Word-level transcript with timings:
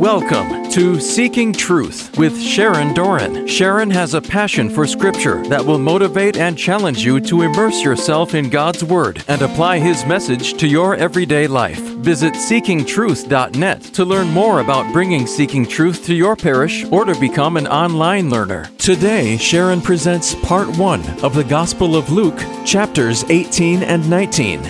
Welcome 0.00 0.70
to 0.70 0.98
Seeking 0.98 1.52
Truth 1.52 2.16
with 2.16 2.40
Sharon 2.40 2.94
Doran. 2.94 3.46
Sharon 3.46 3.90
has 3.90 4.14
a 4.14 4.22
passion 4.22 4.70
for 4.70 4.86
Scripture 4.86 5.46
that 5.48 5.62
will 5.62 5.78
motivate 5.78 6.38
and 6.38 6.56
challenge 6.56 7.04
you 7.04 7.20
to 7.20 7.42
immerse 7.42 7.82
yourself 7.82 8.34
in 8.34 8.48
God's 8.48 8.82
Word 8.82 9.22
and 9.28 9.42
apply 9.42 9.78
His 9.78 10.06
message 10.06 10.54
to 10.54 10.66
your 10.66 10.94
everyday 10.94 11.46
life. 11.46 11.82
Visit 11.98 12.32
seekingtruth.net 12.32 13.82
to 13.82 14.04
learn 14.06 14.28
more 14.28 14.60
about 14.60 14.90
bringing 14.90 15.26
Seeking 15.26 15.66
Truth 15.66 16.06
to 16.06 16.14
your 16.14 16.34
parish 16.34 16.86
or 16.86 17.04
to 17.04 17.14
become 17.20 17.58
an 17.58 17.66
online 17.66 18.30
learner. 18.30 18.70
Today, 18.78 19.36
Sharon 19.36 19.82
presents 19.82 20.34
part 20.36 20.74
one 20.78 21.02
of 21.22 21.34
the 21.34 21.44
Gospel 21.44 21.94
of 21.94 22.08
Luke, 22.08 22.38
chapters 22.64 23.24
18 23.24 23.82
and 23.82 24.08
19. 24.08 24.60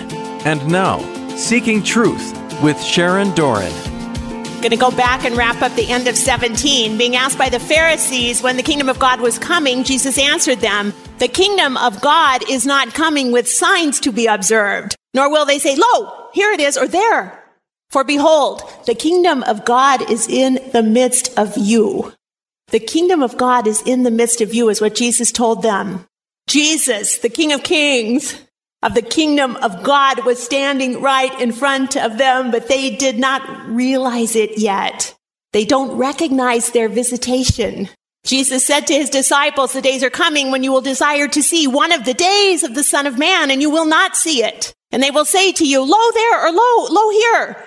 And 0.43 0.67
now, 0.67 0.99
Seeking 1.37 1.81
Truth 1.81 2.37
with 2.61 2.83
Sharon 2.83 3.33
Doran. 3.33 4.00
Going 4.61 4.69
to 4.69 4.77
go 4.77 4.91
back 4.91 5.25
and 5.25 5.35
wrap 5.35 5.63
up 5.63 5.73
the 5.73 5.89
end 5.89 6.07
of 6.07 6.15
17. 6.15 6.95
Being 6.95 7.15
asked 7.15 7.39
by 7.39 7.49
the 7.49 7.59
Pharisees 7.59 8.43
when 8.43 8.57
the 8.57 8.63
kingdom 8.63 8.89
of 8.89 8.99
God 8.99 9.19
was 9.19 9.39
coming, 9.39 9.83
Jesus 9.83 10.19
answered 10.19 10.59
them, 10.59 10.93
The 11.17 11.27
kingdom 11.27 11.77
of 11.77 11.99
God 11.99 12.47
is 12.47 12.63
not 12.63 12.93
coming 12.93 13.31
with 13.31 13.49
signs 13.49 13.99
to 14.01 14.11
be 14.11 14.27
observed, 14.27 14.95
nor 15.15 15.31
will 15.31 15.47
they 15.47 15.57
say, 15.57 15.75
Lo, 15.75 16.27
here 16.31 16.51
it 16.51 16.59
is, 16.59 16.77
or 16.77 16.87
there. 16.87 17.43
For 17.89 18.03
behold, 18.03 18.61
the 18.85 18.93
kingdom 18.93 19.41
of 19.43 19.65
God 19.65 20.07
is 20.11 20.27
in 20.27 20.59
the 20.73 20.83
midst 20.83 21.35
of 21.39 21.57
you. 21.57 22.13
The 22.67 22.79
kingdom 22.79 23.23
of 23.23 23.37
God 23.37 23.65
is 23.65 23.81
in 23.81 24.03
the 24.03 24.11
midst 24.11 24.41
of 24.41 24.53
you, 24.53 24.69
is 24.69 24.79
what 24.79 24.93
Jesus 24.93 25.31
told 25.31 25.63
them. 25.63 26.05
Jesus, 26.45 27.17
the 27.17 27.29
King 27.29 27.51
of 27.51 27.63
Kings, 27.63 28.39
of 28.83 28.93
the 28.93 29.01
kingdom 29.01 29.55
of 29.57 29.83
God 29.83 30.25
was 30.25 30.41
standing 30.41 31.01
right 31.01 31.39
in 31.39 31.51
front 31.51 31.95
of 31.95 32.17
them, 32.17 32.51
but 32.51 32.67
they 32.67 32.95
did 32.95 33.19
not 33.19 33.41
realize 33.67 34.35
it 34.35 34.57
yet. 34.57 35.15
They 35.53 35.65
don't 35.65 35.97
recognize 35.97 36.71
their 36.71 36.89
visitation. 36.89 37.89
Jesus 38.23 38.65
said 38.65 38.87
to 38.87 38.93
his 38.93 39.09
disciples, 39.09 39.73
the 39.73 39.81
days 39.81 40.03
are 40.03 40.09
coming 40.09 40.51
when 40.51 40.63
you 40.63 40.71
will 40.71 40.81
desire 40.81 41.27
to 41.27 41.41
see 41.41 41.67
one 41.67 41.91
of 41.91 42.05
the 42.05 42.13
days 42.13 42.63
of 42.63 42.75
the 42.75 42.83
Son 42.83 43.07
of 43.07 43.17
Man 43.17 43.51
and 43.51 43.61
you 43.61 43.69
will 43.69 43.85
not 43.85 44.15
see 44.15 44.43
it. 44.43 44.73
And 44.91 45.01
they 45.01 45.11
will 45.11 45.25
say 45.25 45.51
to 45.53 45.67
you, 45.67 45.81
lo 45.81 46.11
there 46.13 46.47
or 46.47 46.51
lo, 46.51 46.87
lo 46.89 47.09
here. 47.09 47.65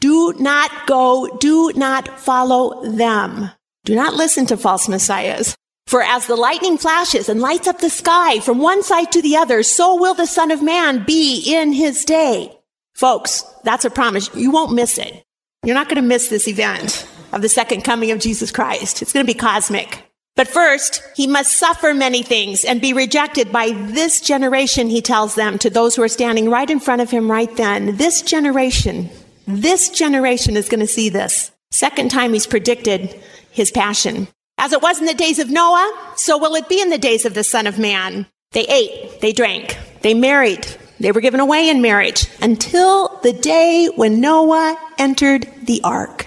Do 0.00 0.34
not 0.38 0.86
go. 0.86 1.26
Do 1.38 1.72
not 1.74 2.20
follow 2.20 2.84
them. 2.84 3.50
Do 3.84 3.94
not 3.94 4.14
listen 4.14 4.46
to 4.46 4.56
false 4.56 4.88
messiahs. 4.88 5.56
For 5.86 6.02
as 6.02 6.26
the 6.26 6.34
lightning 6.34 6.78
flashes 6.78 7.28
and 7.28 7.40
lights 7.40 7.68
up 7.68 7.78
the 7.78 7.90
sky 7.90 8.40
from 8.40 8.58
one 8.58 8.82
side 8.82 9.12
to 9.12 9.22
the 9.22 9.36
other, 9.36 9.62
so 9.62 9.94
will 9.94 10.14
the 10.14 10.26
Son 10.26 10.50
of 10.50 10.62
Man 10.62 11.04
be 11.04 11.42
in 11.46 11.72
his 11.72 12.04
day. 12.04 12.52
Folks, 12.94 13.44
that's 13.62 13.84
a 13.84 13.90
promise. 13.90 14.34
You 14.34 14.50
won't 14.50 14.72
miss 14.72 14.98
it. 14.98 15.22
You're 15.64 15.74
not 15.74 15.88
going 15.88 16.02
to 16.02 16.02
miss 16.02 16.28
this 16.28 16.48
event 16.48 17.06
of 17.32 17.42
the 17.42 17.48
second 17.48 17.82
coming 17.82 18.10
of 18.10 18.18
Jesus 18.18 18.50
Christ. 18.50 19.00
It's 19.00 19.12
going 19.12 19.24
to 19.24 19.32
be 19.32 19.38
cosmic. 19.38 20.02
But 20.34 20.48
first, 20.48 21.02
he 21.14 21.26
must 21.26 21.52
suffer 21.52 21.94
many 21.94 22.22
things 22.22 22.64
and 22.64 22.80
be 22.80 22.92
rejected 22.92 23.52
by 23.52 23.70
this 23.70 24.20
generation, 24.20 24.88
he 24.88 25.00
tells 25.00 25.34
them 25.34 25.58
to 25.58 25.70
those 25.70 25.96
who 25.96 26.02
are 26.02 26.08
standing 26.08 26.50
right 26.50 26.68
in 26.68 26.80
front 26.80 27.00
of 27.00 27.10
him 27.10 27.30
right 27.30 27.54
then. 27.56 27.96
This 27.96 28.22
generation, 28.22 29.08
this 29.46 29.88
generation 29.88 30.56
is 30.56 30.68
going 30.68 30.80
to 30.80 30.86
see 30.86 31.08
this. 31.08 31.52
Second 31.70 32.10
time 32.10 32.32
he's 32.32 32.46
predicted 32.46 33.18
his 33.50 33.70
passion. 33.70 34.28
As 34.58 34.72
it 34.72 34.82
was 34.82 34.98
in 34.98 35.06
the 35.06 35.14
days 35.14 35.38
of 35.38 35.50
Noah, 35.50 36.12
so 36.16 36.38
will 36.38 36.54
it 36.54 36.68
be 36.68 36.80
in 36.80 36.90
the 36.90 36.98
days 36.98 37.24
of 37.24 37.34
the 37.34 37.44
Son 37.44 37.66
of 37.66 37.78
Man. 37.78 38.26
They 38.52 38.64
ate, 38.64 39.20
they 39.20 39.32
drank, 39.32 39.76
they 40.00 40.14
married, 40.14 40.66
they 40.98 41.12
were 41.12 41.20
given 41.20 41.40
away 41.40 41.68
in 41.68 41.82
marriage 41.82 42.26
until 42.40 43.18
the 43.22 43.32
day 43.32 43.88
when 43.96 44.20
Noah 44.20 44.78
entered 44.98 45.46
the 45.62 45.80
ark. 45.84 46.26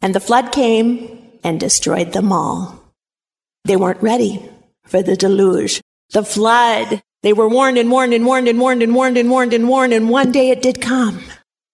And 0.00 0.14
the 0.14 0.20
flood 0.20 0.50
came 0.50 1.30
and 1.44 1.60
destroyed 1.60 2.12
them 2.12 2.32
all. 2.32 2.82
They 3.64 3.76
weren't 3.76 4.02
ready 4.02 4.48
for 4.84 5.02
the 5.02 5.16
deluge. 5.16 5.80
The 6.10 6.24
flood. 6.24 7.02
They 7.22 7.32
were 7.32 7.48
warned 7.48 7.78
and 7.78 7.90
warned 7.90 8.14
and 8.14 8.26
warned 8.26 8.48
and 8.48 8.58
warned 8.58 8.82
and 8.82 8.94
warned 8.94 9.16
and 9.16 9.30
warned 9.30 9.52
and 9.52 9.68
warned, 9.68 9.92
and 9.92 10.10
one 10.10 10.32
day 10.32 10.50
it 10.50 10.60
did 10.60 10.80
come. 10.80 11.22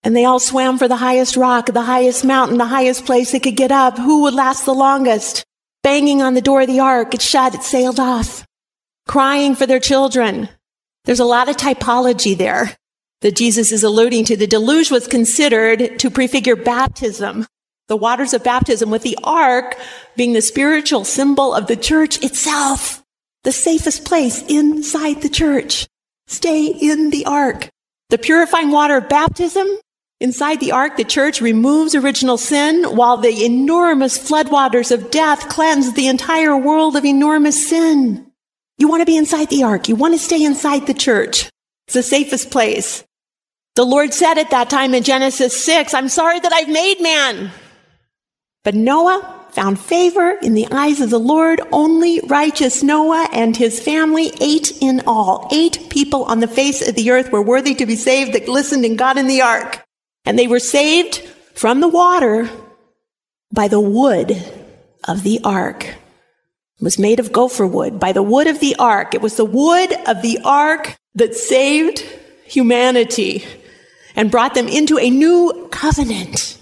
And 0.04 0.14
they 0.14 0.26
all 0.26 0.38
swam 0.38 0.78
for 0.78 0.88
the 0.88 0.96
highest 0.96 1.36
rock, 1.36 1.66
the 1.66 1.82
highest 1.82 2.24
mountain, 2.24 2.58
the 2.58 2.66
highest 2.66 3.06
place 3.06 3.32
they 3.32 3.40
could 3.40 3.56
get 3.56 3.72
up. 3.72 3.96
Who 3.96 4.22
would 4.22 4.34
last 4.34 4.66
the 4.66 4.74
longest? 4.74 5.44
Banging 5.88 6.20
on 6.20 6.34
the 6.34 6.42
door 6.42 6.60
of 6.60 6.66
the 6.66 6.80
ark, 6.80 7.14
it 7.14 7.22
shut, 7.22 7.54
it 7.54 7.62
sailed 7.62 7.98
off. 7.98 8.46
Crying 9.06 9.54
for 9.54 9.64
their 9.64 9.80
children. 9.80 10.50
There's 11.06 11.18
a 11.18 11.24
lot 11.24 11.48
of 11.48 11.56
typology 11.56 12.36
there 12.36 12.76
that 13.22 13.36
Jesus 13.36 13.72
is 13.72 13.82
alluding 13.82 14.26
to. 14.26 14.36
The 14.36 14.46
deluge 14.46 14.90
was 14.90 15.08
considered 15.08 15.98
to 15.98 16.10
prefigure 16.10 16.56
baptism, 16.56 17.46
the 17.86 17.96
waters 17.96 18.34
of 18.34 18.44
baptism, 18.44 18.90
with 18.90 19.00
the 19.00 19.18
ark 19.24 19.78
being 20.14 20.34
the 20.34 20.42
spiritual 20.42 21.04
symbol 21.04 21.54
of 21.54 21.68
the 21.68 21.76
church 21.76 22.22
itself, 22.22 23.02
the 23.44 23.50
safest 23.50 24.04
place 24.04 24.42
inside 24.42 25.22
the 25.22 25.30
church. 25.30 25.86
Stay 26.26 26.66
in 26.66 27.08
the 27.08 27.24
ark. 27.24 27.70
The 28.10 28.18
purifying 28.18 28.70
water 28.70 28.98
of 28.98 29.08
baptism 29.08 29.66
Inside 30.20 30.58
the 30.58 30.72
ark, 30.72 30.96
the 30.96 31.04
church 31.04 31.40
removes 31.40 31.94
original 31.94 32.38
sin 32.38 32.82
while 32.84 33.18
the 33.18 33.44
enormous 33.44 34.18
floodwaters 34.18 34.90
of 34.90 35.12
death 35.12 35.48
cleanse 35.48 35.92
the 35.92 36.08
entire 36.08 36.56
world 36.56 36.96
of 36.96 37.04
enormous 37.04 37.68
sin. 37.68 38.26
You 38.78 38.88
want 38.88 39.00
to 39.00 39.06
be 39.06 39.16
inside 39.16 39.48
the 39.48 39.62
ark. 39.62 39.88
You 39.88 39.94
want 39.94 40.14
to 40.14 40.18
stay 40.18 40.42
inside 40.42 40.86
the 40.86 40.94
church. 40.94 41.48
It's 41.86 41.94
the 41.94 42.02
safest 42.02 42.50
place. 42.50 43.04
The 43.76 43.84
Lord 43.84 44.12
said 44.12 44.38
at 44.38 44.50
that 44.50 44.68
time 44.68 44.92
in 44.92 45.04
Genesis 45.04 45.64
6, 45.64 45.94
I'm 45.94 46.08
sorry 46.08 46.40
that 46.40 46.52
I've 46.52 46.68
made 46.68 47.00
man. 47.00 47.52
But 48.64 48.74
Noah 48.74 49.46
found 49.50 49.78
favor 49.78 50.32
in 50.42 50.54
the 50.54 50.66
eyes 50.72 51.00
of 51.00 51.10
the 51.10 51.20
Lord. 51.20 51.60
Only 51.70 52.20
righteous 52.26 52.82
Noah 52.82 53.28
and 53.32 53.56
his 53.56 53.78
family, 53.78 54.32
eight 54.40 54.82
in 54.82 55.00
all, 55.06 55.48
eight 55.52 55.88
people 55.90 56.24
on 56.24 56.40
the 56.40 56.48
face 56.48 56.86
of 56.86 56.96
the 56.96 57.12
earth 57.12 57.30
were 57.30 57.42
worthy 57.42 57.76
to 57.76 57.86
be 57.86 57.94
saved 57.94 58.32
that 58.32 58.48
listened 58.48 58.84
and 58.84 58.98
got 58.98 59.16
in 59.16 59.28
the 59.28 59.42
ark. 59.42 59.84
And 60.24 60.38
they 60.38 60.46
were 60.46 60.60
saved 60.60 61.18
from 61.54 61.80
the 61.80 61.88
water 61.88 62.48
by 63.52 63.68
the 63.68 63.80
wood 63.80 64.42
of 65.04 65.22
the 65.22 65.40
ark. 65.42 65.84
It 65.84 66.84
was 66.84 66.98
made 66.98 67.18
of 67.18 67.32
gopher 67.32 67.66
wood, 67.66 67.98
by 67.98 68.12
the 68.12 68.22
wood 68.22 68.46
of 68.46 68.60
the 68.60 68.76
ark. 68.78 69.14
It 69.14 69.22
was 69.22 69.36
the 69.36 69.44
wood 69.44 69.92
of 70.06 70.22
the 70.22 70.38
ark 70.44 70.96
that 71.14 71.34
saved 71.34 72.04
humanity 72.44 73.44
and 74.14 74.30
brought 74.30 74.54
them 74.54 74.68
into 74.68 74.98
a 74.98 75.10
new 75.10 75.68
covenant, 75.70 76.58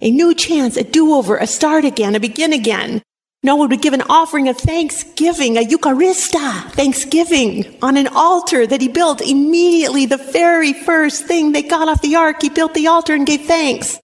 a 0.00 0.10
new 0.10 0.34
chance, 0.34 0.76
a 0.76 0.84
do-over, 0.84 1.36
a 1.36 1.46
start 1.46 1.84
again, 1.84 2.14
a 2.14 2.20
begin 2.20 2.52
again. 2.52 3.02
Noah 3.44 3.68
would 3.68 3.82
give 3.82 3.92
an 3.92 4.02
offering 4.08 4.48
of 4.48 4.56
thanksgiving, 4.56 5.58
a 5.58 5.60
Eucharista, 5.60 6.70
thanksgiving, 6.70 7.76
on 7.82 7.98
an 7.98 8.06
altar 8.06 8.66
that 8.66 8.80
he 8.80 8.88
built 8.88 9.20
immediately. 9.20 10.06
The 10.06 10.16
very 10.16 10.72
first 10.72 11.26
thing 11.26 11.52
they 11.52 11.62
got 11.62 11.86
off 11.86 12.00
the 12.00 12.16
ark, 12.16 12.40
he 12.40 12.48
built 12.48 12.72
the 12.72 12.86
altar 12.86 13.12
and 13.12 13.26
gave 13.26 13.42
thanks. 13.42 14.00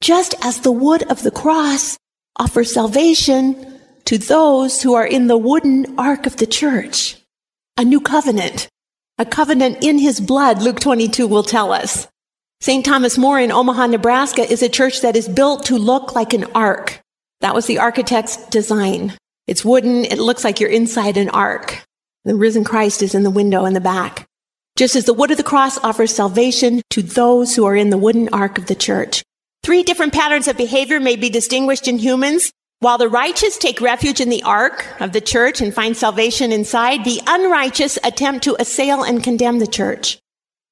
Just 0.00 0.36
as 0.44 0.60
the 0.60 0.70
wood 0.70 1.02
of 1.10 1.24
the 1.24 1.32
cross 1.32 1.98
offers 2.38 2.72
salvation 2.72 3.80
to 4.04 4.16
those 4.16 4.80
who 4.80 4.94
are 4.94 5.06
in 5.06 5.26
the 5.26 5.38
wooden 5.38 5.98
ark 5.98 6.24
of 6.24 6.36
the 6.36 6.46
church. 6.46 7.16
A 7.76 7.84
new 7.84 8.00
covenant, 8.00 8.68
a 9.18 9.24
covenant 9.24 9.82
in 9.82 9.98
his 9.98 10.20
blood, 10.20 10.62
Luke 10.62 10.78
22 10.78 11.26
will 11.26 11.42
tell 11.42 11.72
us. 11.72 12.06
St. 12.60 12.84
Thomas 12.84 13.18
More 13.18 13.40
in 13.40 13.50
Omaha, 13.50 13.88
Nebraska 13.88 14.48
is 14.48 14.62
a 14.62 14.68
church 14.68 15.00
that 15.00 15.16
is 15.16 15.28
built 15.28 15.66
to 15.66 15.76
look 15.76 16.14
like 16.14 16.32
an 16.32 16.44
ark. 16.54 17.00
That 17.40 17.54
was 17.54 17.66
the 17.66 17.78
architect's 17.78 18.36
design. 18.48 19.14
It's 19.46 19.64
wooden. 19.64 20.04
It 20.04 20.18
looks 20.18 20.44
like 20.44 20.60
you're 20.60 20.70
inside 20.70 21.16
an 21.16 21.30
ark. 21.30 21.84
The 22.24 22.34
risen 22.34 22.64
Christ 22.64 23.02
is 23.02 23.14
in 23.14 23.22
the 23.22 23.30
window 23.30 23.66
in 23.66 23.74
the 23.74 23.80
back. 23.80 24.26
Just 24.76 24.96
as 24.96 25.04
the 25.04 25.14
wood 25.14 25.30
of 25.30 25.36
the 25.36 25.42
cross 25.42 25.78
offers 25.84 26.14
salvation 26.14 26.82
to 26.90 27.02
those 27.02 27.54
who 27.54 27.64
are 27.64 27.76
in 27.76 27.90
the 27.90 27.98
wooden 27.98 28.28
ark 28.32 28.58
of 28.58 28.66
the 28.66 28.74
church. 28.74 29.22
Three 29.62 29.82
different 29.82 30.12
patterns 30.12 30.48
of 30.48 30.56
behavior 30.56 30.98
may 31.00 31.16
be 31.16 31.30
distinguished 31.30 31.86
in 31.86 31.98
humans. 31.98 32.50
While 32.80 32.98
the 32.98 33.08
righteous 33.08 33.56
take 33.56 33.80
refuge 33.80 34.20
in 34.20 34.30
the 34.30 34.42
ark 34.42 34.86
of 35.00 35.12
the 35.12 35.20
church 35.20 35.60
and 35.60 35.72
find 35.72 35.96
salvation 35.96 36.50
inside, 36.50 37.04
the 37.04 37.20
unrighteous 37.26 37.98
attempt 38.02 38.44
to 38.44 38.60
assail 38.60 39.02
and 39.04 39.22
condemn 39.22 39.58
the 39.58 39.66
church. 39.66 40.18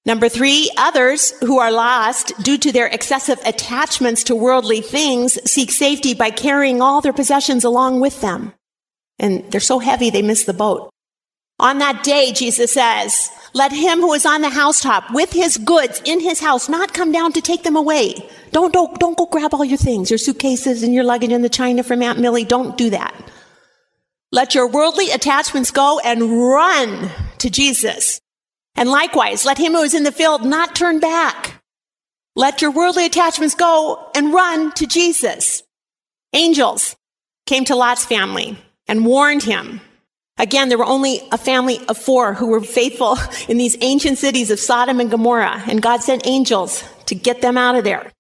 Number 0.05 0.29
three, 0.29 0.71
others 0.77 1.33
who 1.41 1.61
are 1.61 1.71
lost 1.71 2.33
due 2.43 2.59
to 2.59 2.73
their 2.73 2.89
excessive 2.89 3.39
attachments 3.45 4.25
to 4.25 4.35
worldly 4.35 4.81
things 4.81 5.39
seek 5.49 5.71
safety 5.71 6.13
by 6.13 6.31
carrying 6.31 6.83
all 6.83 7.01
their 7.01 7.13
possessions 7.13 7.63
along 7.63 8.01
with 8.01 8.21
them. 8.21 8.53
And 9.21 9.51
they're 9.53 9.61
so 9.61 9.79
heavy 9.79 10.11
they 10.11 10.23
miss 10.23 10.45
the 10.45 10.53
boat. 10.53 10.91
On 11.61 11.79
that 11.79 12.03
day, 12.03 12.33
Jesus 12.33 12.73
says, 12.73 13.31
let 13.55 13.71
him 13.71 14.01
who 14.01 14.13
is 14.15 14.27
on 14.27 14.41
the 14.41 14.49
housetop 14.51 15.05
with 15.13 15.33
his 15.33 15.59
goods 15.59 16.03
in 16.05 16.19
his 16.19 16.41
house 16.41 16.69
not 16.69 16.95
come 16.95 17.13
down 17.13 17.33
to 17.33 17.41
take 17.41 17.63
them 17.63 17.77
away. 17.77 18.15
Don't, 18.51 18.73
don't, 18.73 18.99
don't 18.99 19.17
go 19.17 19.27
grab 19.27 19.55
all 19.55 19.65
your 19.65 19.79
things, 19.79 20.11
your 20.11 20.19
suitcases 20.19 20.83
and 20.83 20.93
your 20.93 21.05
luggage 21.05 21.31
and 21.31 21.45
the 21.45 21.49
china 21.49 21.85
from 21.85 22.03
Aunt 22.03 22.19
Millie. 22.19 22.45
Don't 22.45 22.77
do 22.77 22.91
that. 22.91 23.15
Let 24.33 24.55
your 24.55 24.67
worldly 24.67 25.11
attachments 25.11 25.71
go 25.71 26.01
and 26.01 26.41
run 26.41 27.11
to 27.39 27.51
Jesus. 27.51 28.19
And 28.75 28.89
likewise, 28.89 29.45
let 29.45 29.59
him 29.59 29.73
who 29.73 29.83
is 29.83 29.95
in 29.95 30.05
the 30.05 30.13
field 30.13 30.45
not 30.45 30.75
turn 30.75 30.99
back. 30.99 31.63
Let 32.35 32.63
your 32.63 32.71
worldly 32.71 33.05
attachments 33.05 33.55
go 33.55 34.11
and 34.15 34.33
run 34.33 34.73
to 34.73 34.87
Jesus. 34.87 35.63
Angels 36.33 36.97
came 37.47 37.65
to 37.67 37.77
Lot's 37.77 38.05
family 38.05 38.57
and 38.89 39.05
warned 39.05 39.43
him. 39.43 39.81
Again, 40.39 40.69
there 40.69 40.79
were 40.79 40.85
only 40.85 41.21
a 41.31 41.37
family 41.37 41.79
of 41.89 41.99
four 41.99 42.33
who 42.33 42.47
were 42.47 42.63
faithful 42.63 43.19
in 43.49 43.59
these 43.59 43.77
ancient 43.81 44.19
cities 44.19 44.51
of 44.51 44.59
Sodom 44.59 44.99
and 45.01 45.11
Gomorrah, 45.11 45.63
and 45.67 45.83
God 45.83 46.03
sent 46.03 46.27
angels 46.27 46.83
to 47.07 47.15
get 47.15 47.43
them 47.43 47.59
out 47.59 47.77
of 47.77 47.85
there. 47.85 48.11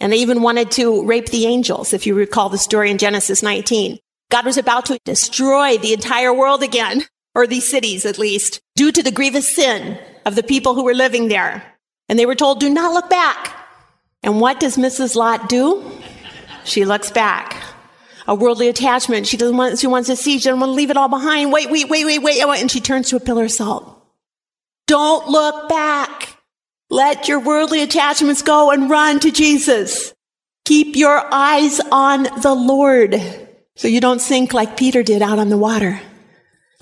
And 0.00 0.12
they 0.12 0.16
even 0.16 0.42
wanted 0.42 0.70
to 0.72 1.04
rape 1.04 1.26
the 1.26 1.46
angels, 1.46 1.92
if 1.92 2.06
you 2.06 2.14
recall 2.14 2.48
the 2.48 2.58
story 2.58 2.90
in 2.90 2.98
Genesis 2.98 3.42
19. 3.42 3.98
God 4.30 4.44
was 4.46 4.56
about 4.56 4.86
to 4.86 4.98
destroy 5.04 5.76
the 5.76 5.92
entire 5.92 6.32
world 6.32 6.62
again, 6.62 7.04
or 7.34 7.46
these 7.46 7.68
cities 7.68 8.04
at 8.04 8.18
least, 8.18 8.60
due 8.76 8.92
to 8.92 9.02
the 9.02 9.10
grievous 9.10 9.54
sin 9.54 9.98
of 10.26 10.34
the 10.34 10.42
people 10.42 10.74
who 10.74 10.84
were 10.84 10.94
living 10.94 11.28
there. 11.28 11.64
And 12.08 12.18
they 12.18 12.26
were 12.26 12.34
told, 12.34 12.60
do 12.60 12.68
not 12.68 12.92
look 12.92 13.08
back. 13.08 13.56
And 14.22 14.40
what 14.40 14.60
does 14.60 14.76
Mrs. 14.76 15.16
Lot 15.16 15.48
do? 15.48 15.90
She 16.64 16.84
looks 16.84 17.10
back. 17.10 17.56
A 18.28 18.34
worldly 18.34 18.68
attachment. 18.68 19.26
She 19.26 19.36
doesn't 19.36 19.56
want, 19.56 19.78
she 19.78 19.86
wants 19.86 20.08
to 20.08 20.16
see, 20.16 20.38
she 20.38 20.44
doesn't 20.44 20.60
want 20.60 20.70
to 20.70 20.74
leave 20.74 20.90
it 20.90 20.96
all 20.96 21.08
behind. 21.08 21.52
Wait, 21.52 21.70
wait, 21.70 21.88
wait, 21.88 22.04
wait, 22.04 22.22
wait. 22.22 22.40
And 22.42 22.70
she 22.70 22.80
turns 22.80 23.08
to 23.10 23.16
a 23.16 23.20
pillar 23.20 23.44
of 23.44 23.50
salt. 23.50 23.98
Don't 24.86 25.28
look 25.28 25.68
back. 25.68 26.36
Let 26.90 27.26
your 27.26 27.40
worldly 27.40 27.82
attachments 27.82 28.42
go 28.42 28.70
and 28.70 28.90
run 28.90 29.18
to 29.20 29.30
Jesus. 29.30 30.12
Keep 30.64 30.94
your 30.94 31.32
eyes 31.32 31.80
on 31.90 32.24
the 32.42 32.54
Lord 32.54 33.20
so 33.74 33.88
you 33.88 34.00
don't 34.00 34.20
sink 34.20 34.52
like 34.52 34.76
Peter 34.76 35.02
did 35.02 35.22
out 35.22 35.38
on 35.38 35.48
the 35.48 35.56
water. 35.56 36.00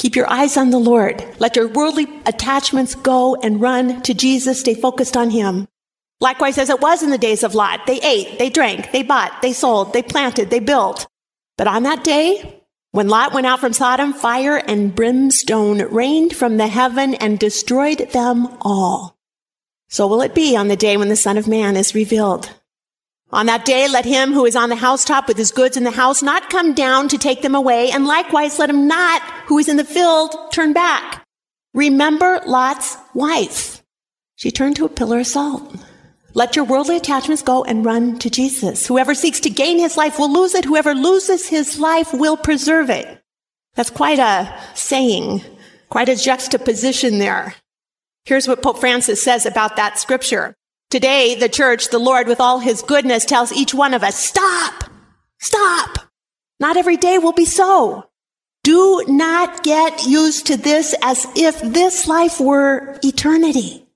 Keep 0.00 0.16
your 0.16 0.32
eyes 0.32 0.56
on 0.56 0.70
the 0.70 0.78
Lord. 0.78 1.22
Let 1.40 1.56
your 1.56 1.68
worldly 1.68 2.08
attachments 2.24 2.94
go 2.94 3.36
and 3.36 3.60
run 3.60 4.00
to 4.00 4.14
Jesus. 4.14 4.60
Stay 4.60 4.72
focused 4.72 5.14
on 5.14 5.28
Him. 5.28 5.68
Likewise, 6.22 6.56
as 6.56 6.70
it 6.70 6.80
was 6.80 7.02
in 7.02 7.10
the 7.10 7.18
days 7.18 7.42
of 7.42 7.54
Lot, 7.54 7.86
they 7.86 8.00
ate, 8.00 8.38
they 8.38 8.48
drank, 8.48 8.92
they 8.92 9.02
bought, 9.02 9.42
they 9.42 9.52
sold, 9.52 9.92
they 9.92 10.02
planted, 10.02 10.48
they 10.48 10.58
built. 10.58 11.06
But 11.58 11.66
on 11.66 11.82
that 11.82 12.02
day, 12.02 12.62
when 12.92 13.10
Lot 13.10 13.34
went 13.34 13.46
out 13.46 13.60
from 13.60 13.74
Sodom, 13.74 14.14
fire 14.14 14.56
and 14.56 14.94
brimstone 14.94 15.82
rained 15.92 16.34
from 16.34 16.56
the 16.56 16.68
heaven 16.68 17.12
and 17.16 17.38
destroyed 17.38 18.08
them 18.12 18.48
all. 18.62 19.18
So 19.90 20.06
will 20.06 20.22
it 20.22 20.34
be 20.34 20.56
on 20.56 20.68
the 20.68 20.76
day 20.76 20.96
when 20.96 21.10
the 21.10 21.14
Son 21.14 21.36
of 21.36 21.46
Man 21.46 21.76
is 21.76 21.94
revealed. 21.94 22.50
On 23.32 23.46
that 23.46 23.64
day, 23.64 23.88
let 23.88 24.04
him 24.04 24.32
who 24.32 24.44
is 24.44 24.56
on 24.56 24.70
the 24.70 24.76
housetop 24.76 25.28
with 25.28 25.36
his 25.36 25.52
goods 25.52 25.76
in 25.76 25.84
the 25.84 25.90
house 25.92 26.22
not 26.22 26.50
come 26.50 26.74
down 26.74 27.08
to 27.08 27.18
take 27.18 27.42
them 27.42 27.54
away, 27.54 27.90
and 27.90 28.04
likewise 28.06 28.58
let 28.58 28.70
him 28.70 28.88
not 28.88 29.22
who 29.46 29.58
is 29.58 29.68
in 29.68 29.76
the 29.76 29.84
field 29.84 30.34
turn 30.52 30.72
back. 30.72 31.24
Remember 31.72 32.40
Lot's 32.46 32.96
wife. 33.14 33.82
She 34.34 34.50
turned 34.50 34.76
to 34.76 34.84
a 34.84 34.88
pillar 34.88 35.20
of 35.20 35.26
salt. 35.28 35.76
Let 36.34 36.56
your 36.56 36.64
worldly 36.64 36.96
attachments 36.96 37.42
go 37.42 37.62
and 37.64 37.84
run 37.84 38.18
to 38.20 38.30
Jesus. 38.30 38.86
Whoever 38.86 39.14
seeks 39.14 39.40
to 39.40 39.50
gain 39.50 39.78
his 39.78 39.96
life 39.96 40.18
will 40.18 40.32
lose 40.32 40.54
it. 40.54 40.64
Whoever 40.64 40.94
loses 40.94 41.48
his 41.48 41.78
life 41.78 42.12
will 42.12 42.36
preserve 42.36 42.90
it. 42.90 43.20
That's 43.74 43.90
quite 43.90 44.18
a 44.18 44.52
saying, 44.74 45.42
quite 45.88 46.08
a 46.08 46.16
juxtaposition 46.16 47.18
there. 47.18 47.54
Here's 48.24 48.48
what 48.48 48.62
Pope 48.62 48.78
Francis 48.78 49.22
says 49.22 49.46
about 49.46 49.76
that 49.76 49.98
scripture. 49.98 50.56
Today, 50.90 51.36
the 51.36 51.48
church, 51.48 51.90
the 51.90 52.00
Lord, 52.00 52.26
with 52.26 52.40
all 52.40 52.58
his 52.58 52.82
goodness, 52.82 53.24
tells 53.24 53.52
each 53.52 53.72
one 53.72 53.94
of 53.94 54.02
us, 54.02 54.16
stop, 54.16 54.84
stop. 55.38 55.98
Not 56.58 56.76
every 56.76 56.96
day 56.96 57.18
will 57.18 57.32
be 57.32 57.44
so. 57.44 58.04
Do 58.64 59.04
not 59.06 59.62
get 59.62 60.04
used 60.04 60.48
to 60.48 60.56
this 60.56 60.94
as 61.00 61.26
if 61.36 61.60
this 61.60 62.08
life 62.08 62.40
were 62.40 62.98
eternity. 63.04 63.86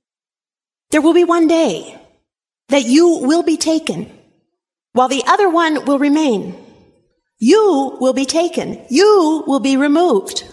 There 0.93 1.03
will 1.03 1.15
be 1.15 1.25
one 1.25 1.49
day 1.49 2.01
that 2.69 2.85
you 2.85 3.19
will 3.19 3.43
be 3.43 3.57
taken 3.57 4.11
while 4.93 5.09
the 5.09 5.25
other 5.27 5.51
one 5.51 5.85
will 5.87 5.99
remain. 5.99 6.55
You 7.41 7.99
will 8.01 8.13
be 8.13 8.25
taken. 8.25 8.87
You 8.89 9.43
will 9.49 9.61
be 9.61 9.77
removed. 9.77 10.45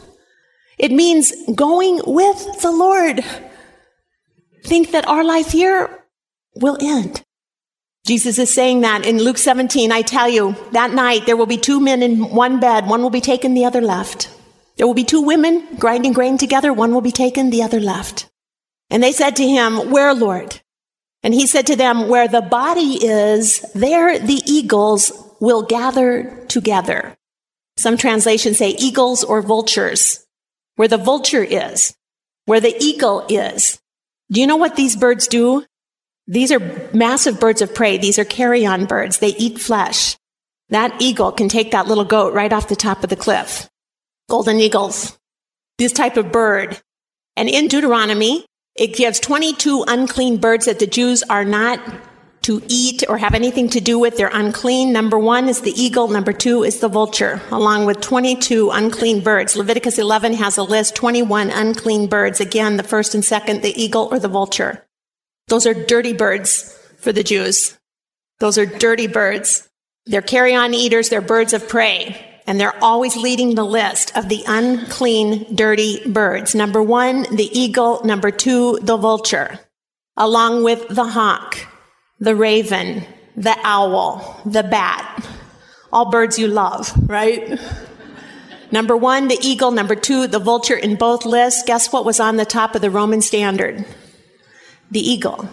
It 0.79 0.91
means 0.91 1.31
going 1.53 2.01
with 2.05 2.61
the 2.63 2.71
Lord. 2.71 3.23
Think 4.65 4.91
that 4.91 5.07
our 5.07 5.23
life 5.23 5.51
here 5.51 6.00
will 6.55 6.77
end. 6.81 7.23
Jesus 8.05 8.39
is 8.39 8.53
saying 8.53 8.81
that 8.81 9.05
in 9.05 9.19
Luke 9.19 9.37
17. 9.37 9.91
I 9.91 10.01
tell 10.01 10.27
you, 10.27 10.55
that 10.71 10.93
night 10.93 11.25
there 11.25 11.37
will 11.37 11.45
be 11.45 11.57
two 11.57 11.79
men 11.79 12.01
in 12.01 12.31
one 12.31 12.59
bed. 12.59 12.87
One 12.87 13.01
will 13.03 13.11
be 13.11 13.21
taken, 13.21 13.53
the 13.53 13.65
other 13.65 13.81
left. 13.81 14.29
There 14.77 14.87
will 14.87 14.95
be 14.95 15.03
two 15.03 15.21
women 15.21 15.67
grinding 15.77 16.13
grain 16.13 16.37
together. 16.37 16.73
One 16.73 16.93
will 16.93 17.01
be 17.01 17.11
taken, 17.11 17.49
the 17.49 17.63
other 17.63 17.79
left. 17.79 18.29
And 18.89 19.03
they 19.03 19.11
said 19.11 19.35
to 19.35 19.47
him, 19.47 19.91
Where, 19.91 20.13
Lord? 20.13 20.61
And 21.23 21.33
he 21.33 21.45
said 21.45 21.67
to 21.67 21.75
them, 21.75 22.07
Where 22.07 22.27
the 22.27 22.41
body 22.41 23.05
is, 23.05 23.61
there 23.73 24.17
the 24.17 24.41
eagles 24.45 25.11
will 25.39 25.61
gather 25.61 26.45
together. 26.47 27.15
Some 27.77 27.97
translations 27.97 28.57
say 28.57 28.69
eagles 28.71 29.23
or 29.23 29.41
vultures. 29.41 30.25
Where 30.75 30.87
the 30.87 30.97
vulture 30.97 31.43
is, 31.43 31.95
where 32.45 32.59
the 32.59 32.75
eagle 32.79 33.25
is. 33.29 33.79
Do 34.31 34.39
you 34.39 34.47
know 34.47 34.55
what 34.55 34.75
these 34.75 34.95
birds 34.95 35.27
do? 35.27 35.65
These 36.31 36.53
are 36.53 36.89
massive 36.93 37.41
birds 37.41 37.61
of 37.61 37.75
prey. 37.75 37.97
These 37.97 38.17
are 38.17 38.23
carrion 38.23 38.85
birds. 38.85 39.19
They 39.19 39.35
eat 39.35 39.59
flesh. 39.59 40.15
That 40.69 41.01
eagle 41.01 41.33
can 41.33 41.49
take 41.49 41.71
that 41.71 41.87
little 41.87 42.05
goat 42.05 42.33
right 42.33 42.53
off 42.53 42.69
the 42.69 42.75
top 42.77 43.03
of 43.03 43.09
the 43.09 43.17
cliff. 43.17 43.69
Golden 44.29 44.57
eagles. 44.57 45.19
This 45.77 45.91
type 45.91 46.15
of 46.15 46.31
bird. 46.31 46.79
And 47.35 47.49
in 47.49 47.67
Deuteronomy, 47.67 48.45
it 48.77 48.95
gives 48.95 49.19
22 49.19 49.83
unclean 49.89 50.37
birds 50.37 50.67
that 50.67 50.79
the 50.79 50.87
Jews 50.87 51.21
are 51.23 51.43
not 51.43 51.81
to 52.43 52.63
eat 52.69 53.03
or 53.09 53.17
have 53.17 53.33
anything 53.33 53.67
to 53.67 53.81
do 53.81 53.99
with. 53.99 54.15
They're 54.15 54.29
unclean. 54.31 54.93
Number 54.93 55.19
one 55.19 55.49
is 55.49 55.59
the 55.59 55.73
eagle. 55.73 56.07
Number 56.07 56.31
two 56.31 56.63
is 56.63 56.79
the 56.79 56.87
vulture, 56.87 57.41
along 57.51 57.87
with 57.87 57.99
22 57.99 58.69
unclean 58.69 59.19
birds. 59.19 59.57
Leviticus 59.57 59.99
11 59.99 60.35
has 60.35 60.57
a 60.57 60.63
list, 60.63 60.95
21 60.95 61.49
unclean 61.49 62.07
birds. 62.07 62.39
Again, 62.39 62.77
the 62.77 62.83
first 62.83 63.13
and 63.13 63.25
second, 63.25 63.63
the 63.63 63.77
eagle 63.77 64.07
or 64.09 64.17
the 64.17 64.29
vulture. 64.29 64.85
Those 65.47 65.65
are 65.65 65.73
dirty 65.73 66.13
birds 66.13 66.77
for 66.99 67.11
the 67.11 67.23
Jews. 67.23 67.77
Those 68.39 68.57
are 68.57 68.65
dirty 68.65 69.07
birds. 69.07 69.69
They're 70.05 70.21
carrion 70.21 70.73
eaters, 70.73 71.09
they're 71.09 71.21
birds 71.21 71.53
of 71.53 71.69
prey. 71.69 72.27
And 72.47 72.59
they're 72.59 72.83
always 72.83 73.15
leading 73.15 73.53
the 73.53 73.63
list 73.63 74.17
of 74.17 74.27
the 74.27 74.43
unclean, 74.47 75.55
dirty 75.55 76.01
birds. 76.09 76.55
Number 76.55 76.81
one, 76.81 77.23
the 77.35 77.49
eagle. 77.57 78.03
Number 78.03 78.31
two, 78.31 78.79
the 78.81 78.97
vulture, 78.97 79.59
along 80.17 80.63
with 80.63 80.87
the 80.89 81.05
hawk, 81.05 81.59
the 82.19 82.35
raven, 82.35 83.05
the 83.37 83.55
owl, 83.63 84.41
the 84.45 84.63
bat. 84.63 85.25
All 85.93 86.09
birds 86.09 86.39
you 86.39 86.47
love, 86.47 86.91
right? 87.07 87.59
Number 88.71 88.97
one, 88.97 89.27
the 89.27 89.37
eagle. 89.41 89.71
Number 89.71 89.95
two, 89.95 90.27
the 90.27 90.39
vulture 90.39 90.75
in 90.75 90.95
both 90.95 91.25
lists. 91.25 91.63
Guess 91.67 91.93
what 91.93 92.05
was 92.05 92.19
on 92.19 92.37
the 92.37 92.45
top 92.45 92.73
of 92.73 92.81
the 92.81 92.89
Roman 92.89 93.21
standard? 93.21 93.85
The 94.91 94.99
eagle. 94.99 95.49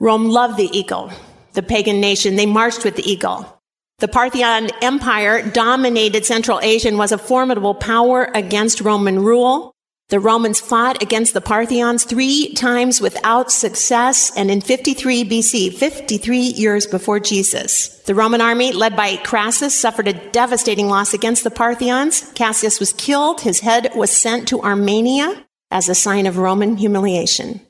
Rome 0.00 0.28
loved 0.28 0.56
the 0.56 0.76
eagle, 0.76 1.12
the 1.52 1.62
pagan 1.62 2.00
nation. 2.00 2.36
They 2.36 2.46
marched 2.46 2.84
with 2.84 2.96
the 2.96 3.08
eagle. 3.08 3.60
The 3.98 4.08
Parthian 4.08 4.70
Empire 4.82 5.48
dominated 5.48 6.26
Central 6.26 6.58
Asia 6.60 6.88
and 6.88 6.98
was 6.98 7.12
a 7.12 7.18
formidable 7.18 7.74
power 7.74 8.30
against 8.34 8.80
Roman 8.80 9.20
rule. 9.20 9.72
The 10.08 10.18
Romans 10.18 10.60
fought 10.60 11.02
against 11.02 11.34
the 11.34 11.40
Parthians 11.40 12.04
three 12.04 12.52
times 12.52 13.00
without 13.00 13.50
success, 13.50 14.30
and 14.36 14.50
in 14.50 14.60
53 14.60 15.24
BC, 15.24 15.72
53 15.72 16.38
years 16.38 16.86
before 16.86 17.20
Jesus, 17.20 17.88
the 18.00 18.14
Roman 18.14 18.40
army, 18.40 18.72
led 18.72 18.94
by 18.94 19.16
Crassus, 19.16 19.78
suffered 19.78 20.08
a 20.08 20.30
devastating 20.30 20.88
loss 20.88 21.14
against 21.14 21.44
the 21.44 21.50
Parthians. 21.50 22.30
Cassius 22.34 22.78
was 22.78 22.92
killed. 22.92 23.40
His 23.40 23.60
head 23.60 23.90
was 23.94 24.10
sent 24.10 24.48
to 24.48 24.60
Armenia 24.60 25.46
as 25.70 25.88
a 25.88 25.94
sign 25.94 26.26
of 26.26 26.36
Roman 26.36 26.76
humiliation. 26.76 27.60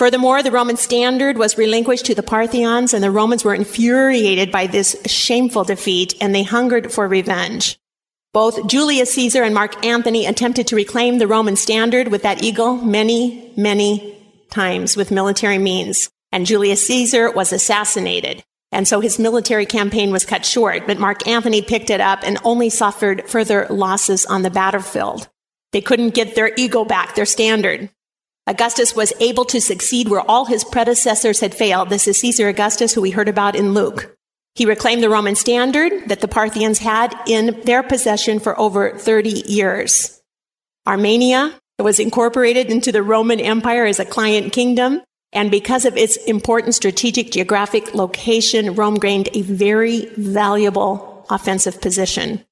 Furthermore, 0.00 0.42
the 0.42 0.50
Roman 0.50 0.78
standard 0.78 1.36
was 1.36 1.58
relinquished 1.58 2.06
to 2.06 2.14
the 2.14 2.22
Parthians, 2.22 2.94
and 2.94 3.04
the 3.04 3.10
Romans 3.10 3.44
were 3.44 3.54
infuriated 3.54 4.50
by 4.50 4.66
this 4.66 4.96
shameful 5.04 5.62
defeat, 5.62 6.14
and 6.22 6.34
they 6.34 6.42
hungered 6.42 6.90
for 6.90 7.06
revenge. 7.06 7.78
Both 8.32 8.66
Julius 8.66 9.12
Caesar 9.12 9.42
and 9.42 9.54
Mark 9.54 9.84
Antony 9.84 10.24
attempted 10.24 10.66
to 10.68 10.74
reclaim 10.74 11.18
the 11.18 11.26
Roman 11.26 11.54
standard 11.54 12.08
with 12.08 12.22
that 12.22 12.42
eagle 12.42 12.76
many, 12.76 13.52
many 13.58 14.16
times 14.50 14.96
with 14.96 15.10
military 15.10 15.58
means. 15.58 16.08
And 16.32 16.46
Julius 16.46 16.86
Caesar 16.86 17.30
was 17.30 17.52
assassinated. 17.52 18.42
And 18.72 18.88
so 18.88 19.00
his 19.00 19.18
military 19.18 19.66
campaign 19.66 20.12
was 20.12 20.24
cut 20.24 20.46
short, 20.46 20.86
but 20.86 20.98
Mark 20.98 21.28
Antony 21.28 21.60
picked 21.60 21.90
it 21.90 22.00
up 22.00 22.20
and 22.22 22.38
only 22.42 22.70
suffered 22.70 23.28
further 23.28 23.66
losses 23.68 24.24
on 24.24 24.40
the 24.40 24.50
battlefield. 24.50 25.28
They 25.72 25.82
couldn't 25.82 26.14
get 26.14 26.36
their 26.36 26.52
eagle 26.56 26.86
back, 26.86 27.16
their 27.16 27.26
standard. 27.26 27.90
Augustus 28.46 28.96
was 28.96 29.12
able 29.20 29.44
to 29.44 29.60
succeed 29.60 30.08
where 30.08 30.28
all 30.28 30.46
his 30.46 30.64
predecessors 30.64 31.40
had 31.40 31.54
failed. 31.54 31.88
This 31.88 32.08
is 32.08 32.18
Caesar 32.20 32.48
Augustus, 32.48 32.92
who 32.94 33.00
we 33.00 33.10
heard 33.10 33.28
about 33.28 33.54
in 33.54 33.74
Luke. 33.74 34.16
He 34.54 34.66
reclaimed 34.66 35.02
the 35.02 35.10
Roman 35.10 35.36
standard 35.36 36.08
that 36.08 36.20
the 36.20 36.28
Parthians 36.28 36.78
had 36.78 37.14
in 37.26 37.60
their 37.64 37.82
possession 37.82 38.40
for 38.40 38.58
over 38.58 38.98
30 38.98 39.44
years. 39.46 40.20
Armenia 40.86 41.54
was 41.78 42.00
incorporated 42.00 42.70
into 42.70 42.92
the 42.92 43.02
Roman 43.02 43.40
Empire 43.40 43.86
as 43.86 44.00
a 44.00 44.04
client 44.04 44.52
kingdom. 44.52 45.02
And 45.32 45.50
because 45.50 45.84
of 45.84 45.96
its 45.96 46.16
important 46.16 46.74
strategic 46.74 47.30
geographic 47.30 47.94
location, 47.94 48.74
Rome 48.74 48.96
gained 48.96 49.28
a 49.32 49.42
very 49.42 50.06
valuable 50.16 51.24
offensive 51.30 51.80
position. 51.80 52.44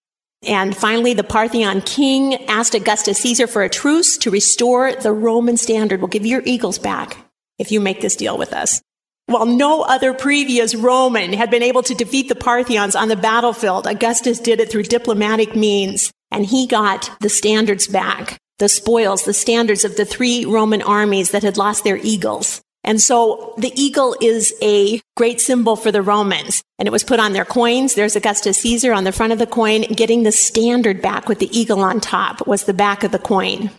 And 0.47 0.77
finally, 0.77 1.15
the 1.15 1.25
Parthian 1.25 1.81
king 1.81 2.47
asked 2.47 2.75
Augustus 2.75 3.19
Caesar 3.19 3.47
for 3.47 3.63
a 3.63 3.69
truce 3.69 4.17
to 4.19 4.31
restore 4.31 4.93
the 4.93 5.13
Roman 5.13 5.57
standard. 5.57 6.01
We'll 6.01 6.09
give 6.09 6.25
you 6.25 6.33
your 6.33 6.43
eagles 6.45 6.79
back 6.79 7.17
if 7.59 7.73
you 7.73 7.81
make 7.81 8.01
this 8.01 8.17
deal 8.17 8.39
with 8.39 8.53
us. 8.53 8.81
While 9.27 9.47
no 9.47 9.83
other 9.83 10.15
previous 10.15 10.75
Roman 10.75 11.35
had 11.35 11.51
been 11.51 11.63
able 11.63 11.83
to 11.83 11.95
defeat 11.95 12.29
the 12.29 12.35
Parthians 12.35 12.97
on 12.97 13.09
the 13.09 13.17
battlefield, 13.17 13.87
Augustus 13.87 14.39
did 14.39 14.59
it 14.61 14.71
through 14.71 14.85
diplomatic 14.85 15.55
means, 15.55 16.11
and 16.31 16.47
he 16.47 16.67
got 16.67 17.11
the 17.21 17.29
standards 17.29 17.87
back, 17.87 18.39
the 18.59 18.71
spoils, 18.71 19.25
the 19.25 19.35
standards 19.35 19.85
of 19.85 19.97
the 19.97 20.07
three 20.07 20.47
Roman 20.47 20.81
armies 20.81 21.33
that 21.33 21.43
had 21.43 21.59
lost 21.59 21.85
their 21.85 21.99
eagles. 22.03 22.63
And 22.85 23.01
so 23.01 23.55
the 23.59 23.73
eagle 23.75 24.17
is 24.21 24.55
a 24.63 25.01
great 25.17 25.41
symbol 25.41 25.77
for 25.77 25.93
the 25.93 26.03
Romans. 26.03 26.63
And 26.79 26.87
it 26.87 26.93
was 26.93 27.05
put 27.05 27.21
on 27.21 27.33
their 27.33 27.45
coins. 27.45 27.95
There's 27.95 28.17
Augustus 28.17 28.59
Caesar 28.59 28.93
on 28.93 29.05
the 29.05 29.13
front 29.13 29.33
of 29.33 29.39
the 29.39 29.47
coin. 29.47 29.83
Getting 29.83 30.23
the 30.23 30.33
standard 30.33 31.03
back 31.03 31.29
with 31.29 31.39
the 31.39 31.59
eagle 31.59 31.81
on 31.81 32.01
top 32.01 32.47
was 32.47 32.65
the 32.65 32.75
back 32.75 33.03
of 33.05 33.13
the 33.13 33.19
coin. 33.19 33.71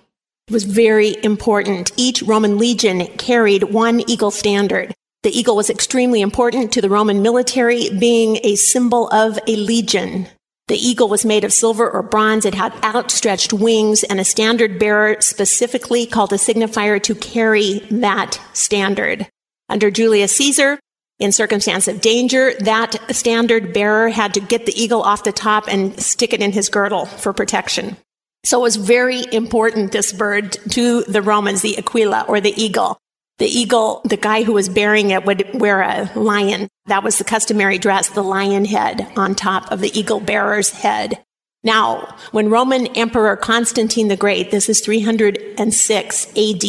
It 0.48 0.53
was 0.53 0.63
very 0.63 1.15
important. 1.24 1.91
Each 1.96 2.24
Roman 2.24 2.58
legion 2.58 3.06
carried 3.18 3.63
one 3.63 4.01
eagle 4.10 4.32
standard. 4.32 4.94
The 5.24 5.38
eagle 5.38 5.56
was 5.56 5.70
extremely 5.70 6.22
important 6.22 6.72
to 6.74 6.82
the 6.82 6.89
Roman 6.89 7.22
military, 7.22 7.89
being 7.89 8.39
a 8.44 8.56
symbol 8.56 9.10
of 9.10 9.38
a 9.48 9.56
legion. 9.56 10.27
The 10.69 10.77
eagle 10.77 11.09
was 11.09 11.25
made 11.25 11.43
of 11.43 11.51
silver 11.51 11.89
or 11.89 12.03
bronze. 12.03 12.45
It 12.45 12.53
had 12.53 12.73
outstretched 12.83 13.51
wings 13.51 14.03
and 14.03 14.19
a 14.19 14.23
standard 14.23 14.77
bearer 14.77 15.19
specifically 15.19 16.05
called 16.05 16.31
a 16.31 16.35
signifier 16.35 17.01
to 17.01 17.15
carry 17.15 17.79
that 17.89 18.39
standard. 18.53 19.27
Under 19.67 19.89
Julius 19.89 20.35
Caesar, 20.35 20.79
in 21.17 21.31
circumstance 21.31 21.88
of 21.88 22.01
danger, 22.01 22.53
that 22.59 22.95
standard 23.15 23.73
bearer 23.73 24.09
had 24.09 24.35
to 24.35 24.39
get 24.39 24.67
the 24.67 24.79
eagle 24.79 25.01
off 25.01 25.23
the 25.23 25.31
top 25.31 25.67
and 25.67 25.99
stick 25.99 26.33
it 26.33 26.41
in 26.41 26.51
his 26.51 26.69
girdle 26.69 27.07
for 27.07 27.33
protection. 27.33 27.97
So 28.45 28.59
it 28.59 28.63
was 28.63 28.75
very 28.75 29.23
important, 29.33 29.91
this 29.91 30.13
bird, 30.13 30.53
to 30.69 31.01
the 31.03 31.23
Romans, 31.23 31.63
the 31.63 31.79
aquila 31.79 32.25
or 32.27 32.39
the 32.39 32.53
eagle. 32.55 32.99
The 33.39 33.48
eagle, 33.48 34.01
the 34.03 34.17
guy 34.17 34.43
who 34.43 34.53
was 34.53 34.69
bearing 34.69 35.10
it 35.10 35.25
would 35.25 35.50
wear 35.53 35.81
a 35.81 36.12
lion. 36.15 36.67
That 36.88 37.03
was 37.03 37.17
the 37.17 37.24
customary 37.24 37.77
dress, 37.77 38.10
the 38.10 38.24
lion 38.24 38.65
head 38.65 39.08
on 39.15 39.34
top 39.34 39.72
of 39.72 39.79
the 39.79 39.98
eagle 39.98 40.19
bearer's 40.19 40.69
head. 40.69 41.24
Now, 41.63 42.15
when 42.31 42.50
Roman 42.50 42.88
Emperor 42.88 43.36
Constantine 43.36 44.08
the 44.08 44.15
Great, 44.15 44.51
this 44.51 44.69
is 44.69 44.81
306 44.81 46.27
AD, 46.38 46.63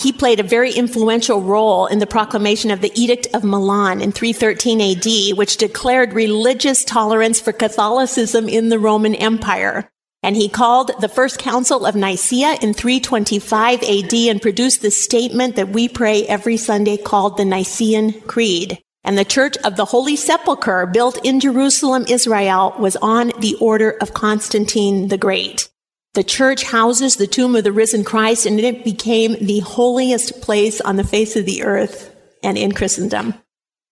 he 0.00 0.12
played 0.12 0.40
a 0.40 0.44
very 0.44 0.72
influential 0.72 1.42
role 1.42 1.86
in 1.86 1.98
the 1.98 2.06
proclamation 2.06 2.70
of 2.70 2.80
the 2.80 2.92
Edict 2.98 3.26
of 3.34 3.44
Milan 3.44 4.00
in 4.00 4.12
313 4.12 4.80
AD, 4.80 5.36
which 5.36 5.58
declared 5.58 6.14
religious 6.14 6.84
tolerance 6.84 7.38
for 7.38 7.52
Catholicism 7.52 8.48
in 8.48 8.70
the 8.70 8.78
Roman 8.78 9.14
Empire. 9.14 9.90
And 10.22 10.36
he 10.36 10.48
called 10.48 10.90
the 11.00 11.08
first 11.08 11.38
council 11.38 11.86
of 11.86 11.94
Nicaea 11.94 12.58
in 12.60 12.74
325 12.74 13.82
AD 13.82 14.14
and 14.14 14.42
produced 14.42 14.82
the 14.82 14.90
statement 14.90 15.56
that 15.56 15.70
we 15.70 15.88
pray 15.88 16.26
every 16.26 16.56
Sunday 16.56 16.96
called 16.96 17.36
the 17.36 17.44
Nicene 17.44 18.20
Creed. 18.22 18.78
And 19.02 19.16
the 19.16 19.24
Church 19.24 19.56
of 19.64 19.76
the 19.76 19.86
Holy 19.86 20.14
Sepulchre, 20.14 20.86
built 20.86 21.24
in 21.24 21.40
Jerusalem, 21.40 22.04
Israel, 22.06 22.74
was 22.78 22.96
on 22.96 23.32
the 23.38 23.56
order 23.60 23.92
of 23.92 24.12
Constantine 24.12 25.08
the 25.08 25.16
Great. 25.16 25.70
The 26.12 26.24
church 26.24 26.64
houses 26.64 27.16
the 27.16 27.26
tomb 27.26 27.56
of 27.56 27.64
the 27.64 27.72
risen 27.72 28.04
Christ, 28.04 28.44
and 28.44 28.60
it 28.60 28.84
became 28.84 29.36
the 29.40 29.60
holiest 29.60 30.42
place 30.42 30.80
on 30.80 30.96
the 30.96 31.04
face 31.04 31.36
of 31.36 31.46
the 31.46 31.62
earth 31.62 32.14
and 32.42 32.58
in 32.58 32.72
Christendom. 32.72 33.34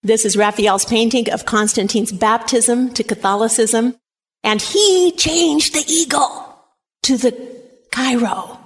This 0.03 0.25
is 0.25 0.37
Raphael's 0.37 0.85
painting 0.85 1.31
of 1.31 1.47
Constantine's 1.47 2.13
baptism 2.13 2.93
to 2.95 3.03
Catholicism. 3.03 3.97
And 4.45 4.63
he 4.63 5.13
changed 5.13 5.75
the 5.75 5.85
eagle 5.87 6.57
to 7.03 7.17
the 7.17 7.33
Chi-Rho. 7.91 8.59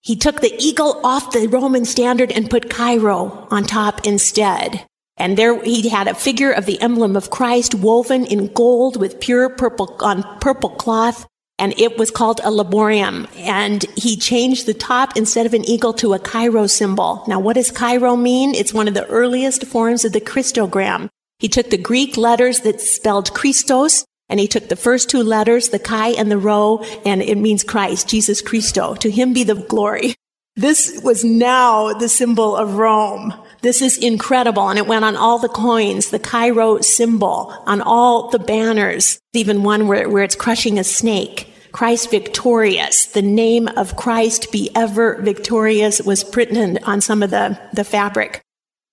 He 0.00 0.16
took 0.16 0.40
the 0.40 0.54
eagle 0.58 1.00
off 1.04 1.32
the 1.32 1.48
Roman 1.48 1.84
standard 1.84 2.30
and 2.30 2.48
put 2.48 2.70
Chi-Rho 2.70 3.48
on 3.50 3.64
top 3.64 4.06
instead. 4.06 4.86
And 5.16 5.36
there 5.36 5.60
he 5.62 5.88
had 5.88 6.08
a 6.08 6.14
figure 6.14 6.52
of 6.52 6.66
the 6.66 6.80
emblem 6.80 7.16
of 7.16 7.30
Christ 7.30 7.74
woven 7.74 8.26
in 8.26 8.52
gold 8.52 9.00
with 9.00 9.20
pure 9.20 9.48
purple 9.48 9.96
on 10.00 10.22
purple 10.40 10.70
cloth. 10.70 11.26
And 11.58 11.72
it 11.78 11.98
was 11.98 12.10
called 12.10 12.40
a 12.40 12.50
laborium. 12.50 13.28
And 13.36 13.82
he 13.96 14.16
changed 14.16 14.66
the 14.66 14.74
top 14.74 15.16
instead 15.16 15.46
of 15.46 15.54
an 15.54 15.64
eagle 15.64 15.94
to 15.94 16.12
a 16.12 16.18
Chi-Rho 16.18 16.66
symbol. 16.66 17.24
Now, 17.26 17.40
what 17.40 17.54
does 17.54 17.70
Chi-Rho 17.70 18.14
mean? 18.16 18.54
It's 18.54 18.74
one 18.74 18.88
of 18.88 18.94
the 18.94 19.06
earliest 19.06 19.64
forms 19.64 20.04
of 20.04 20.12
the 20.12 20.20
Christogram. 20.20 21.08
He 21.38 21.48
took 21.48 21.70
the 21.70 21.78
Greek 21.78 22.16
letters 22.16 22.60
that 22.60 22.80
spelled 22.80 23.32
Christos 23.32 24.04
and 24.28 24.40
he 24.40 24.48
took 24.48 24.68
the 24.68 24.76
first 24.76 25.08
two 25.08 25.22
letters, 25.22 25.68
the 25.68 25.78
chi 25.78 26.10
and 26.10 26.30
the 26.30 26.38
rho, 26.38 26.84
and 27.04 27.22
it 27.22 27.38
means 27.38 27.64
Christ, 27.64 28.08
Jesus 28.08 28.40
Christo. 28.40 28.94
To 28.96 29.10
him 29.10 29.32
be 29.32 29.44
the 29.44 29.54
glory. 29.54 30.14
This 30.56 31.00
was 31.04 31.22
now 31.22 31.92
the 31.92 32.08
symbol 32.08 32.56
of 32.56 32.78
Rome. 32.78 33.34
This 33.60 33.82
is 33.82 33.98
incredible. 33.98 34.68
And 34.68 34.78
it 34.78 34.86
went 34.86 35.04
on 35.04 35.14
all 35.14 35.38
the 35.38 35.50
coins, 35.50 36.08
the 36.08 36.18
Chi-Rho 36.18 36.80
symbol, 36.80 37.52
on 37.66 37.82
all 37.82 38.30
the 38.30 38.38
banners, 38.38 39.20
even 39.34 39.62
one 39.62 39.86
where, 39.86 40.08
where 40.08 40.24
it's 40.24 40.34
crushing 40.34 40.78
a 40.78 40.84
snake. 40.84 41.52
Christ 41.72 42.10
victorious. 42.10 43.04
The 43.04 43.20
name 43.20 43.68
of 43.68 43.96
Christ 43.96 44.50
be 44.50 44.70
ever 44.74 45.20
victorious 45.20 46.00
was 46.00 46.24
printed 46.24 46.82
on 46.84 47.02
some 47.02 47.22
of 47.22 47.30
the, 47.30 47.60
the 47.74 47.84
fabric. 47.84 48.40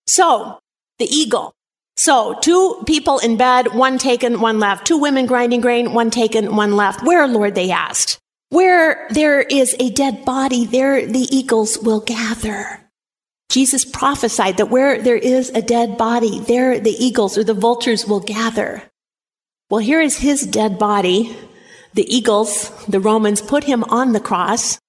So, 0.06 0.60
the 1.00 1.06
eagle. 1.06 1.54
So, 1.96 2.38
two 2.42 2.84
people 2.86 3.20
in 3.20 3.38
bed, 3.38 3.74
one 3.74 3.98
taken, 3.98 4.42
one 4.42 4.60
left. 4.60 4.86
Two 4.86 4.98
women 4.98 5.26
grinding 5.26 5.62
grain, 5.62 5.94
one 5.94 6.10
taken, 6.10 6.56
one 6.56 6.76
left. 6.76 7.04
Where, 7.04 7.28
Lord, 7.28 7.56
they 7.56 7.72
asked. 7.72 8.20
Where 8.50 9.08
there 9.10 9.42
is 9.42 9.76
a 9.80 9.90
dead 9.90 10.26
body, 10.26 10.66
there 10.66 11.06
the 11.06 11.28
eagles 11.32 11.80
will 11.80 12.02
gather. 12.02 12.80
Jesus 13.50 13.86
prophesied 13.86 14.58
that 14.58 14.70
where 14.70 15.02
there 15.02 15.18
is 15.18 15.50
a 15.50 15.62
dead 15.62 15.98
body, 15.98 16.40
there 16.40 16.80
the 16.80 16.96
eagles 17.04 17.38
or 17.38 17.44
the 17.44 17.54
vultures 17.54 18.08
will 18.08 18.20
gather. 18.20 18.84
Well, 19.70 19.80
here 19.80 20.02
is 20.02 20.18
his 20.18 20.46
dead 20.46 20.78
body. 20.80 21.36
The 21.94 22.16
eagles, 22.16 22.70
the 22.86 23.00
Romans, 23.00 23.42
put 23.42 23.64
him 23.64 23.84
on 23.86 24.14
the 24.14 24.20
cross. 24.20 24.80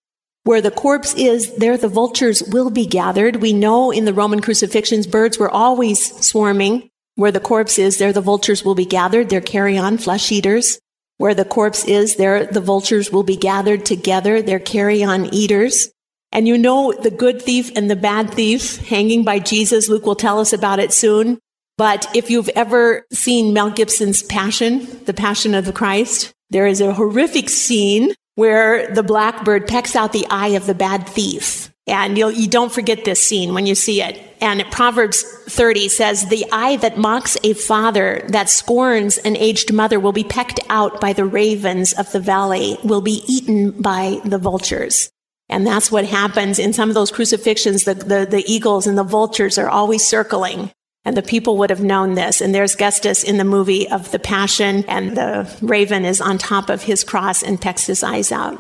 Where 0.44 0.61
the 0.61 0.70
corpse 0.70 1.14
is, 1.14 1.54
there 1.56 1.76
the 1.76 1.88
vultures 1.88 2.42
will 2.42 2.70
be 2.70 2.87
gathered. 2.87 3.37
We 3.37 3.52
know 3.52 3.90
in 3.90 4.04
the 4.04 4.12
Roman 4.12 4.40
crucifixions, 4.40 5.06
birds 5.06 5.38
were 5.38 5.50
always 5.50 6.14
swarming. 6.25 6.90
Where 7.16 7.33
the 7.33 7.40
corpse 7.40 7.78
is, 7.78 7.99
there 7.99 8.12
the 8.12 8.21
vultures 8.21 8.64
will 8.64 8.75
be 8.75 8.85
gathered. 8.85 9.28
They're 9.28 9.40
carrion 9.40 9.99
flesh 9.99 10.33
eaters. 10.33 10.80
Where 11.18 11.35
the 11.35 11.44
corpse 11.44 11.85
is, 11.85 12.16
there 12.16 12.47
the 12.47 12.61
vultures 12.61 13.12
will 13.12 13.23
be 13.23 13.37
gathered 13.37 13.87
together. 13.87 14.42
They're 14.42 14.59
carrion 14.59 15.33
eaters. 15.33 15.90
And 16.33 16.49
you 16.49 16.59
know 16.59 16.92
the 16.92 17.12
good 17.12 17.40
thief 17.40 17.71
and 17.76 17.88
the 17.88 17.97
bad 17.97 18.35
thief 18.35 18.78
hanging 18.78 19.23
by 19.23 19.38
Jesus. 19.38 19.88
Luke 19.88 20.06
will 20.06 20.16
tell 20.16 20.40
us 20.40 20.52
about 20.52 20.80
it 20.80 20.92
soon. 20.92 21.38
But 21.78 22.09
if 22.14 22.30
you've 22.30 22.49
ever 22.50 23.04
seen 23.12 23.52
Mel 23.52 23.71
Gibson's 23.71 24.23
Passion, 24.23 24.87
the 25.04 25.14
Passion 25.14 25.54
of 25.54 25.64
the 25.64 25.73
Christ, 25.73 26.33
there 26.50 26.66
is 26.66 26.80
a 26.80 26.94
horrific 26.94 27.49
scene 27.49 28.12
where 28.35 28.92
the 28.92 29.02
blackbird 29.02 29.68
pecks 29.68 29.94
out 29.94 30.12
the 30.12 30.26
eye 30.30 30.49
of 30.49 30.66
the 30.66 30.75
bad 30.75 31.09
thief. 31.09 31.73
And 31.86 32.16
you'll, 32.16 32.30
you 32.30 32.48
don't 32.48 32.72
forget 32.72 33.04
this 33.04 33.22
scene 33.22 33.52
when 33.52 33.66
you 33.66 33.74
see 33.74 34.00
it. 34.00 34.20
And 34.40 34.64
Proverbs 34.70 35.22
30 35.22 35.88
says, 35.88 36.26
The 36.26 36.46
eye 36.50 36.76
that 36.76 36.96
mocks 36.96 37.36
a 37.44 37.52
father, 37.52 38.24
that 38.28 38.48
scorns 38.48 39.18
an 39.18 39.36
aged 39.36 39.72
mother, 39.72 40.00
will 40.00 40.12
be 40.12 40.24
pecked 40.24 40.60
out 40.70 41.00
by 41.00 41.12
the 41.12 41.26
ravens 41.26 41.92
of 41.92 42.10
the 42.12 42.20
valley, 42.20 42.78
will 42.84 43.02
be 43.02 43.22
eaten 43.26 43.70
by 43.70 44.20
the 44.24 44.38
vultures. 44.38 45.10
And 45.50 45.66
that's 45.66 45.92
what 45.92 46.06
happens 46.06 46.58
in 46.58 46.72
some 46.72 46.88
of 46.88 46.94
those 46.94 47.12
crucifixions. 47.12 47.84
The, 47.84 47.94
the, 47.94 48.26
the 48.30 48.44
eagles 48.46 48.86
and 48.86 48.96
the 48.96 49.04
vultures 49.04 49.58
are 49.58 49.68
always 49.68 50.06
circling. 50.06 50.72
And 51.04 51.14
the 51.14 51.22
people 51.22 51.58
would 51.58 51.68
have 51.68 51.82
known 51.82 52.14
this. 52.14 52.40
And 52.40 52.54
there's 52.54 52.74
Gestas 52.74 53.24
in 53.24 53.36
the 53.36 53.44
movie 53.44 53.86
of 53.90 54.10
the 54.10 54.18
Passion, 54.18 54.86
and 54.88 55.14
the 55.14 55.54
raven 55.60 56.06
is 56.06 56.22
on 56.22 56.38
top 56.38 56.70
of 56.70 56.84
his 56.84 57.04
cross 57.04 57.42
and 57.42 57.60
pecks 57.60 57.86
his 57.86 58.02
eyes 58.02 58.32
out. 58.32 58.58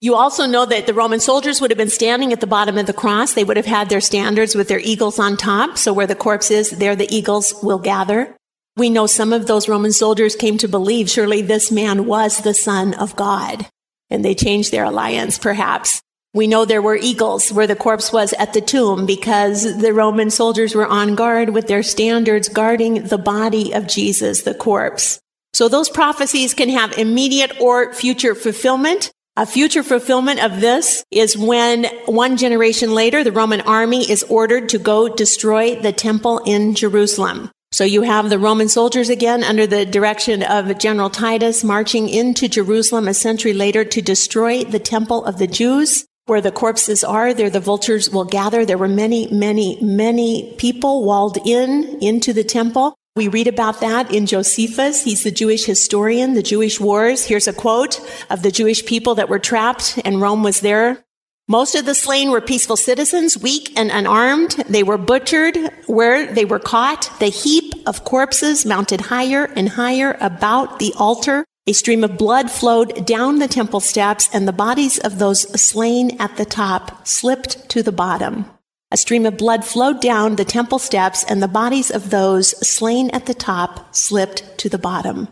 You 0.00 0.14
also 0.16 0.46
know 0.46 0.66
that 0.66 0.86
the 0.86 0.94
Roman 0.94 1.20
soldiers 1.20 1.60
would 1.60 1.70
have 1.70 1.78
been 1.78 1.88
standing 1.88 2.32
at 2.32 2.40
the 2.40 2.46
bottom 2.46 2.76
of 2.76 2.86
the 2.86 2.92
cross. 2.92 3.32
They 3.32 3.44
would 3.44 3.56
have 3.56 3.66
had 3.66 3.88
their 3.88 4.00
standards 4.00 4.54
with 4.54 4.68
their 4.68 4.80
eagles 4.80 5.18
on 5.18 5.36
top. 5.36 5.78
So 5.78 5.92
where 5.92 6.06
the 6.06 6.14
corpse 6.14 6.50
is, 6.50 6.70
there 6.70 6.94
the 6.94 7.12
eagles 7.14 7.54
will 7.62 7.78
gather. 7.78 8.36
We 8.76 8.90
know 8.90 9.06
some 9.06 9.32
of 9.32 9.46
those 9.46 9.68
Roman 9.68 9.92
soldiers 9.92 10.36
came 10.36 10.58
to 10.58 10.68
believe 10.68 11.08
surely 11.08 11.42
this 11.42 11.70
man 11.70 12.06
was 12.06 12.38
the 12.38 12.54
son 12.54 12.92
of 12.94 13.16
God. 13.16 13.66
And 14.10 14.24
they 14.24 14.34
changed 14.34 14.72
their 14.72 14.84
alliance, 14.84 15.38
perhaps. 15.38 16.02
We 16.34 16.48
know 16.48 16.64
there 16.64 16.82
were 16.82 16.96
eagles 16.96 17.52
where 17.52 17.68
the 17.68 17.76
corpse 17.76 18.12
was 18.12 18.32
at 18.32 18.52
the 18.52 18.60
tomb 18.60 19.06
because 19.06 19.80
the 19.80 19.92
Roman 19.92 20.30
soldiers 20.30 20.74
were 20.74 20.86
on 20.86 21.14
guard 21.14 21.50
with 21.50 21.68
their 21.68 21.84
standards 21.84 22.48
guarding 22.48 23.04
the 23.04 23.18
body 23.18 23.72
of 23.72 23.86
Jesus, 23.86 24.42
the 24.42 24.54
corpse. 24.54 25.20
So 25.52 25.68
those 25.68 25.88
prophecies 25.88 26.52
can 26.52 26.68
have 26.70 26.98
immediate 26.98 27.52
or 27.60 27.94
future 27.94 28.34
fulfillment. 28.34 29.12
A 29.36 29.46
future 29.46 29.82
fulfillment 29.82 30.38
of 30.38 30.60
this 30.60 31.02
is 31.10 31.36
when 31.36 31.86
one 32.06 32.36
generation 32.36 32.94
later, 32.94 33.24
the 33.24 33.32
Roman 33.32 33.62
army 33.62 34.08
is 34.08 34.22
ordered 34.22 34.68
to 34.68 34.78
go 34.78 35.08
destroy 35.08 35.74
the 35.74 35.90
temple 35.90 36.38
in 36.46 36.76
Jerusalem. 36.76 37.50
So 37.72 37.82
you 37.82 38.02
have 38.02 38.30
the 38.30 38.38
Roman 38.38 38.68
soldiers 38.68 39.08
again 39.08 39.42
under 39.42 39.66
the 39.66 39.84
direction 39.84 40.44
of 40.44 40.78
General 40.78 41.10
Titus 41.10 41.64
marching 41.64 42.08
into 42.08 42.46
Jerusalem 42.46 43.08
a 43.08 43.14
century 43.14 43.52
later 43.52 43.84
to 43.84 44.00
destroy 44.00 44.62
the 44.62 44.78
temple 44.78 45.24
of 45.24 45.38
the 45.38 45.48
Jews. 45.48 46.06
Where 46.26 46.40
the 46.40 46.52
corpses 46.52 47.02
are, 47.02 47.34
there 47.34 47.50
the 47.50 47.58
vultures 47.58 48.08
will 48.08 48.24
gather. 48.24 48.64
There 48.64 48.78
were 48.78 48.86
many, 48.86 49.26
many, 49.32 49.80
many 49.82 50.54
people 50.58 51.04
walled 51.04 51.38
in 51.44 51.98
into 52.00 52.32
the 52.32 52.44
temple. 52.44 52.94
We 53.16 53.28
read 53.28 53.46
about 53.46 53.80
that 53.80 54.12
in 54.12 54.26
Josephus. 54.26 55.04
He's 55.04 55.22
the 55.22 55.30
Jewish 55.30 55.64
historian, 55.64 56.34
the 56.34 56.42
Jewish 56.42 56.80
wars. 56.80 57.24
Here's 57.24 57.46
a 57.46 57.52
quote 57.52 58.00
of 58.28 58.42
the 58.42 58.50
Jewish 58.50 58.84
people 58.84 59.14
that 59.14 59.28
were 59.28 59.38
trapped 59.38 60.00
and 60.04 60.20
Rome 60.20 60.42
was 60.42 60.60
there 60.60 61.04
most 61.46 61.74
of 61.74 61.84
the 61.84 61.94
slain 61.94 62.30
were 62.30 62.40
peaceful 62.40 62.76
citizens, 62.76 63.36
weak 63.36 63.70
and 63.76 63.90
unarmed. 63.90 64.52
They 64.66 64.82
were 64.82 64.96
butchered 64.96 65.58
where 65.86 66.32
they 66.32 66.46
were 66.46 66.58
caught. 66.58 67.10
The 67.18 67.26
heap 67.26 67.74
of 67.86 68.04
corpses 68.04 68.64
mounted 68.64 69.02
higher 69.02 69.44
and 69.54 69.68
higher 69.68 70.16
about 70.22 70.78
the 70.78 70.94
altar. 70.96 71.44
A 71.66 71.74
stream 71.74 72.02
of 72.02 72.16
blood 72.16 72.50
flowed 72.50 73.04
down 73.04 73.40
the 73.40 73.48
temple 73.48 73.80
steps, 73.80 74.28
and 74.32 74.48
the 74.48 74.52
bodies 74.52 74.98
of 74.98 75.18
those 75.18 75.42
slain 75.60 76.18
at 76.18 76.38
the 76.38 76.46
top 76.46 77.06
slipped 77.06 77.68
to 77.70 77.82
the 77.82 77.92
bottom. 77.92 78.46
A 78.94 78.96
stream 78.96 79.26
of 79.26 79.36
blood 79.36 79.64
flowed 79.64 80.00
down 80.00 80.36
the 80.36 80.44
temple 80.44 80.78
steps, 80.78 81.24
and 81.24 81.42
the 81.42 81.48
bodies 81.48 81.90
of 81.90 82.10
those 82.10 82.50
slain 82.64 83.10
at 83.10 83.26
the 83.26 83.34
top 83.34 83.92
slipped 83.92 84.56
to 84.58 84.68
the 84.68 84.78
bottom. 84.78 85.30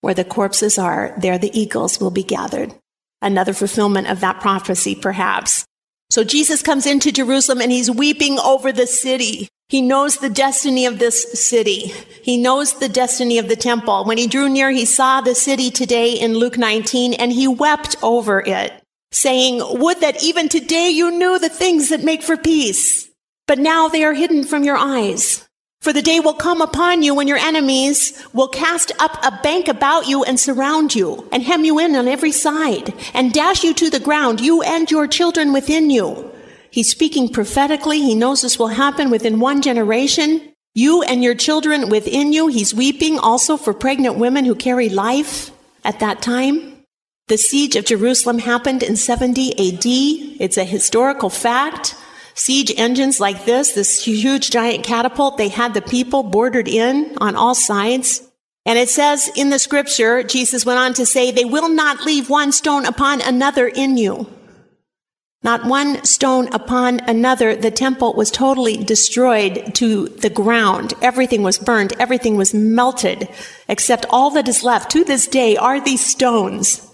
Where 0.00 0.14
the 0.14 0.24
corpses 0.24 0.80
are, 0.80 1.14
there 1.16 1.38
the 1.38 1.56
eagles 1.56 2.00
will 2.00 2.10
be 2.10 2.24
gathered 2.24 2.74
another 3.22 3.52
fulfillment 3.54 4.08
of 4.08 4.18
that 4.18 4.40
prophecy, 4.40 4.96
perhaps. 4.96 5.64
So 6.10 6.24
Jesus 6.24 6.60
comes 6.60 6.86
into 6.86 7.12
Jerusalem 7.12 7.60
and 7.60 7.70
he's 7.70 7.88
weeping 7.88 8.36
over 8.40 8.72
the 8.72 8.88
city. 8.88 9.48
He 9.68 9.80
knows 9.80 10.16
the 10.16 10.28
destiny 10.28 10.84
of 10.84 10.98
this 10.98 11.48
city. 11.48 11.92
He 12.22 12.36
knows 12.36 12.80
the 12.80 12.88
destiny 12.88 13.38
of 13.38 13.48
the 13.48 13.56
temple. 13.56 14.04
When 14.04 14.18
he 14.18 14.26
drew 14.26 14.48
near, 14.48 14.70
he 14.70 14.84
saw 14.84 15.20
the 15.20 15.36
city 15.36 15.70
today 15.70 16.12
in 16.12 16.34
Luke 16.34 16.58
19 16.58 17.14
and 17.14 17.32
he 17.32 17.46
wept 17.48 17.96
over 18.02 18.40
it, 18.40 18.72
saying, 19.14 19.62
Would 19.62 20.00
that 20.00 20.22
even 20.22 20.48
today 20.48 20.90
you 20.90 21.10
knew 21.10 21.38
the 21.38 21.48
things 21.48 21.88
that 21.88 22.02
make 22.02 22.22
for 22.22 22.36
peace, 22.36 23.08
but 23.46 23.58
now 23.58 23.88
they 23.88 24.04
are 24.04 24.14
hidden 24.14 24.44
from 24.44 24.64
your 24.64 24.76
eyes. 24.76 25.48
For 25.80 25.92
the 25.92 26.02
day 26.02 26.18
will 26.18 26.34
come 26.34 26.62
upon 26.62 27.02
you 27.02 27.14
when 27.14 27.28
your 27.28 27.36
enemies 27.36 28.26
will 28.32 28.48
cast 28.48 28.90
up 28.98 29.22
a 29.22 29.38
bank 29.42 29.68
about 29.68 30.08
you 30.08 30.24
and 30.24 30.40
surround 30.40 30.94
you 30.94 31.28
and 31.30 31.42
hem 31.42 31.64
you 31.66 31.78
in 31.78 31.94
on 31.94 32.08
every 32.08 32.32
side 32.32 32.94
and 33.12 33.34
dash 33.34 33.62
you 33.62 33.74
to 33.74 33.90
the 33.90 34.00
ground, 34.00 34.40
you 34.40 34.62
and 34.62 34.90
your 34.90 35.06
children 35.06 35.52
within 35.52 35.90
you. 35.90 36.30
He's 36.70 36.90
speaking 36.90 37.28
prophetically. 37.28 38.00
He 38.00 38.14
knows 38.14 38.40
this 38.40 38.58
will 38.58 38.68
happen 38.68 39.10
within 39.10 39.40
one 39.40 39.60
generation. 39.60 40.54
You 40.74 41.02
and 41.02 41.22
your 41.22 41.34
children 41.34 41.90
within 41.90 42.32
you. 42.32 42.48
He's 42.48 42.74
weeping 42.74 43.18
also 43.18 43.58
for 43.58 43.74
pregnant 43.74 44.16
women 44.16 44.46
who 44.46 44.54
carry 44.54 44.88
life 44.88 45.50
at 45.84 46.00
that 46.00 46.22
time. 46.22 46.73
The 47.28 47.38
siege 47.38 47.76
of 47.76 47.86
Jerusalem 47.86 48.38
happened 48.38 48.82
in 48.82 48.96
70 48.96 49.52
AD. 49.52 49.86
It's 50.40 50.58
a 50.58 50.64
historical 50.64 51.30
fact 51.30 51.96
siege 52.34 52.72
engines 52.76 53.20
like 53.20 53.44
this, 53.44 53.72
this 53.72 54.04
huge 54.04 54.50
giant 54.50 54.84
catapult, 54.84 55.38
they 55.38 55.48
had 55.48 55.72
the 55.72 55.82
people 55.82 56.22
bordered 56.22 56.68
in 56.68 57.16
on 57.20 57.36
all 57.36 57.54
sides. 57.54 58.22
And 58.66 58.78
it 58.78 58.88
says 58.88 59.30
in 59.36 59.50
the 59.50 59.58
scripture, 59.58 60.22
Jesus 60.22 60.66
went 60.66 60.78
on 60.78 60.94
to 60.94 61.06
say, 61.06 61.30
they 61.30 61.44
will 61.44 61.68
not 61.68 62.04
leave 62.04 62.30
one 62.30 62.50
stone 62.52 62.86
upon 62.86 63.20
another 63.20 63.68
in 63.68 63.96
you. 63.96 64.26
Not 65.42 65.66
one 65.66 66.02
stone 66.04 66.48
upon 66.54 67.00
another. 67.00 67.54
The 67.54 67.70
temple 67.70 68.14
was 68.14 68.30
totally 68.30 68.78
destroyed 68.78 69.74
to 69.74 70.08
the 70.08 70.30
ground. 70.30 70.94
Everything 71.02 71.42
was 71.42 71.58
burned. 71.58 71.92
Everything 71.98 72.38
was 72.38 72.54
melted, 72.54 73.28
except 73.68 74.06
all 74.08 74.30
that 74.30 74.48
is 74.48 74.64
left 74.64 74.90
to 74.92 75.04
this 75.04 75.26
day 75.26 75.54
are 75.58 75.78
these 75.78 76.04
stones, 76.04 76.90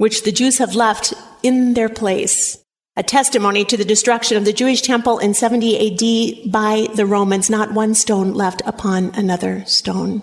which 0.00 0.22
the 0.22 0.32
Jews 0.32 0.56
have 0.56 0.74
left 0.74 1.12
in 1.42 1.74
their 1.74 1.90
place 1.90 2.56
a 2.96 3.02
testimony 3.02 3.66
to 3.66 3.76
the 3.76 3.84
destruction 3.84 4.38
of 4.38 4.46
the 4.46 4.52
Jewish 4.52 4.80
temple 4.80 5.18
in 5.18 5.34
70 5.34 6.46
AD 6.46 6.50
by 6.50 6.86
the 6.94 7.04
Romans, 7.04 7.50
not 7.50 7.74
one 7.74 7.94
stone 7.94 8.32
left 8.32 8.62
upon 8.64 9.14
another 9.14 9.62
stone. 9.66 10.22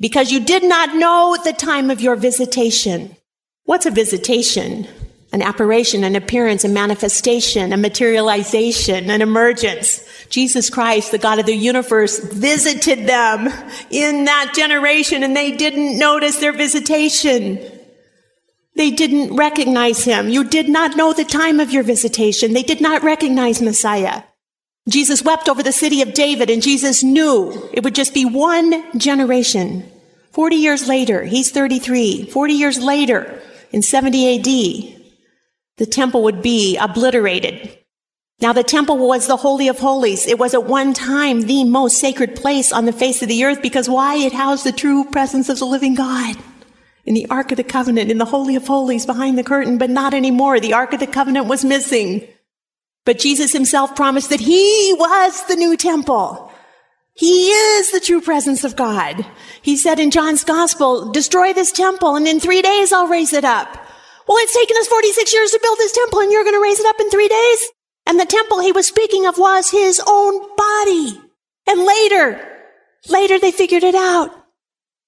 Because 0.00 0.32
you 0.32 0.40
did 0.40 0.64
not 0.64 0.96
know 0.96 1.36
the 1.44 1.52
time 1.52 1.88
of 1.88 2.00
your 2.00 2.16
visitation. 2.16 3.14
What's 3.62 3.86
a 3.86 3.92
visitation? 3.92 4.88
An 5.32 5.40
apparition, 5.40 6.02
an 6.02 6.16
appearance, 6.16 6.64
a 6.64 6.68
manifestation, 6.68 7.72
a 7.72 7.76
materialization, 7.76 9.08
an 9.08 9.22
emergence. 9.22 10.04
Jesus 10.30 10.68
Christ, 10.68 11.12
the 11.12 11.18
God 11.18 11.38
of 11.38 11.46
the 11.46 11.54
universe, 11.54 12.18
visited 12.18 13.06
them 13.06 13.46
in 13.90 14.24
that 14.24 14.52
generation 14.56 15.22
and 15.22 15.36
they 15.36 15.52
didn't 15.52 15.96
notice 15.96 16.38
their 16.38 16.52
visitation. 16.52 17.75
They 18.76 18.90
didn't 18.90 19.34
recognize 19.34 20.04
him. 20.04 20.28
You 20.28 20.44
did 20.44 20.68
not 20.68 20.96
know 20.96 21.14
the 21.14 21.24
time 21.24 21.60
of 21.60 21.70
your 21.70 21.82
visitation. 21.82 22.52
They 22.52 22.62
did 22.62 22.82
not 22.82 23.02
recognize 23.02 23.62
Messiah. 23.62 24.22
Jesus 24.86 25.22
wept 25.22 25.48
over 25.48 25.62
the 25.62 25.72
city 25.72 26.02
of 26.02 26.12
David 26.12 26.50
and 26.50 26.62
Jesus 26.62 27.02
knew 27.02 27.68
it 27.72 27.82
would 27.82 27.94
just 27.94 28.12
be 28.12 28.26
one 28.26 28.98
generation. 28.98 29.90
40 30.32 30.56
years 30.56 30.86
later, 30.86 31.24
he's 31.24 31.50
33. 31.50 32.26
40 32.30 32.52
years 32.52 32.78
later, 32.78 33.40
in 33.72 33.80
70 33.80 34.38
AD, 34.38 35.00
the 35.78 35.86
temple 35.86 36.22
would 36.24 36.42
be 36.42 36.76
obliterated. 36.76 37.78
Now 38.40 38.52
the 38.52 38.62
temple 38.62 38.98
was 38.98 39.26
the 39.26 39.38
Holy 39.38 39.68
of 39.68 39.78
Holies. 39.78 40.26
It 40.26 40.38
was 40.38 40.52
at 40.52 40.64
one 40.64 40.92
time 40.92 41.42
the 41.42 41.64
most 41.64 41.98
sacred 41.98 42.36
place 42.36 42.72
on 42.72 42.84
the 42.84 42.92
face 42.92 43.22
of 43.22 43.28
the 43.28 43.42
earth 43.44 43.62
because 43.62 43.88
why? 43.88 44.16
It 44.16 44.34
housed 44.34 44.64
the 44.64 44.72
true 44.72 45.04
presence 45.04 45.48
of 45.48 45.58
the 45.58 45.64
living 45.64 45.94
God 45.94 46.36
in 47.06 47.14
the 47.14 47.26
Ark 47.30 47.52
of 47.52 47.56
the 47.56 47.64
Covenant, 47.64 48.10
in 48.10 48.18
the 48.18 48.24
Holy 48.24 48.56
of 48.56 48.66
Holies 48.66 49.06
behind 49.06 49.38
the 49.38 49.44
curtain, 49.44 49.78
but 49.78 49.90
not 49.90 50.12
anymore. 50.12 50.60
The 50.60 50.74
Ark 50.74 50.92
of 50.92 51.00
the 51.00 51.06
Covenant 51.06 51.46
was 51.46 51.64
missing. 51.64 52.26
But 53.04 53.20
Jesus 53.20 53.52
himself 53.52 53.94
promised 53.94 54.30
that 54.30 54.40
he 54.40 54.94
was 54.98 55.44
the 55.46 55.54
new 55.54 55.76
temple. 55.76 56.52
He 57.14 57.48
is 57.50 57.92
the 57.92 58.00
true 58.00 58.20
presence 58.20 58.64
of 58.64 58.76
God. 58.76 59.24
He 59.62 59.76
said 59.76 59.98
in 60.00 60.10
John's 60.10 60.44
gospel, 60.44 61.12
destroy 61.12 61.54
this 61.54 61.72
temple 61.72 62.16
and 62.16 62.26
in 62.26 62.40
three 62.40 62.60
days 62.60 62.92
I'll 62.92 63.06
raise 63.06 63.32
it 63.32 63.44
up. 63.44 63.68
Well, 64.28 64.38
it's 64.38 64.54
taken 64.54 64.76
us 64.76 64.88
46 64.88 65.32
years 65.32 65.50
to 65.52 65.60
build 65.62 65.78
this 65.78 65.92
temple 65.92 66.18
and 66.20 66.30
you're 66.30 66.44
going 66.44 66.56
to 66.56 66.62
raise 66.62 66.80
it 66.80 66.86
up 66.86 67.00
in 67.00 67.08
three 67.08 67.28
days? 67.28 67.58
And 68.06 68.20
the 68.20 68.26
temple 68.26 68.60
he 68.60 68.72
was 68.72 68.86
speaking 68.86 69.24
of 69.24 69.38
was 69.38 69.70
his 69.70 70.00
own 70.06 70.40
body. 70.56 71.20
And 71.68 71.84
later, 71.84 72.46
later 73.08 73.38
they 73.38 73.50
figured 73.50 73.84
it 73.84 73.94
out. 73.94 74.30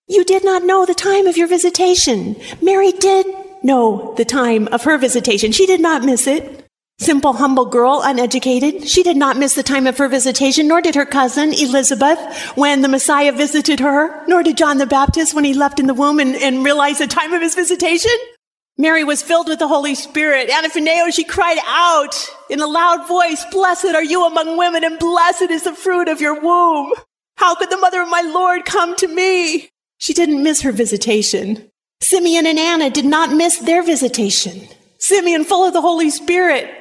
You 0.08 0.24
did 0.24 0.44
not 0.44 0.64
know 0.64 0.86
the 0.86 0.94
time 0.94 1.26
of 1.26 1.36
your 1.36 1.46
visitation. 1.46 2.36
Mary 2.62 2.92
did 2.92 3.26
know 3.62 4.14
the 4.16 4.24
time 4.24 4.66
of 4.68 4.84
her 4.84 4.96
visitation. 4.96 5.52
She 5.52 5.66
did 5.66 5.80
not 5.80 6.02
miss 6.02 6.26
it. 6.26 6.64
Simple, 6.98 7.34
humble 7.34 7.66
girl, 7.66 8.00
uneducated. 8.02 8.88
She 8.88 9.02
did 9.04 9.16
not 9.16 9.36
miss 9.36 9.54
the 9.54 9.62
time 9.62 9.86
of 9.86 9.98
her 9.98 10.08
visitation, 10.08 10.66
nor 10.66 10.80
did 10.80 10.96
her 10.96 11.06
cousin 11.06 11.52
Elizabeth 11.52 12.18
when 12.56 12.82
the 12.82 12.88
Messiah 12.88 13.32
visited 13.32 13.78
her, 13.78 14.26
nor 14.26 14.42
did 14.42 14.56
John 14.56 14.78
the 14.78 14.86
Baptist 14.86 15.34
when 15.34 15.44
he 15.44 15.54
left 15.54 15.78
in 15.78 15.86
the 15.86 15.94
womb 15.94 16.18
and, 16.18 16.34
and 16.36 16.64
realized 16.64 17.00
the 17.00 17.06
time 17.06 17.32
of 17.34 17.42
his 17.42 17.54
visitation. 17.54 18.10
Mary 18.78 19.04
was 19.04 19.22
filled 19.22 19.48
with 19.48 19.58
the 19.58 19.68
Holy 19.68 19.94
Spirit. 19.94 20.48
Anaphoneo, 20.48 21.12
she 21.12 21.22
cried 21.22 21.58
out 21.66 22.14
in 22.48 22.60
a 22.60 22.66
loud 22.66 23.06
voice, 23.06 23.44
Blessed 23.52 23.94
are 23.94 24.02
you 24.02 24.26
among 24.26 24.56
women, 24.56 24.82
and 24.84 24.98
blessed 24.98 25.50
is 25.50 25.64
the 25.64 25.74
fruit 25.74 26.08
of 26.08 26.20
your 26.20 26.40
womb. 26.40 26.92
How 27.36 27.54
could 27.54 27.70
the 27.70 27.76
mother 27.76 28.02
of 28.02 28.08
my 28.08 28.22
Lord 28.22 28.64
come 28.64 28.96
to 28.96 29.06
me? 29.06 29.70
She 29.98 30.14
didn't 30.14 30.42
miss 30.42 30.62
her 30.62 30.72
visitation. 30.72 31.70
Simeon 32.00 32.46
and 32.46 32.58
Anna 32.58 32.90
did 32.90 33.04
not 33.04 33.32
miss 33.32 33.58
their 33.58 33.82
visitation. 33.82 34.68
Simeon, 34.98 35.44
full 35.44 35.66
of 35.66 35.72
the 35.72 35.80
Holy 35.80 36.11
Spirit, 36.11 36.78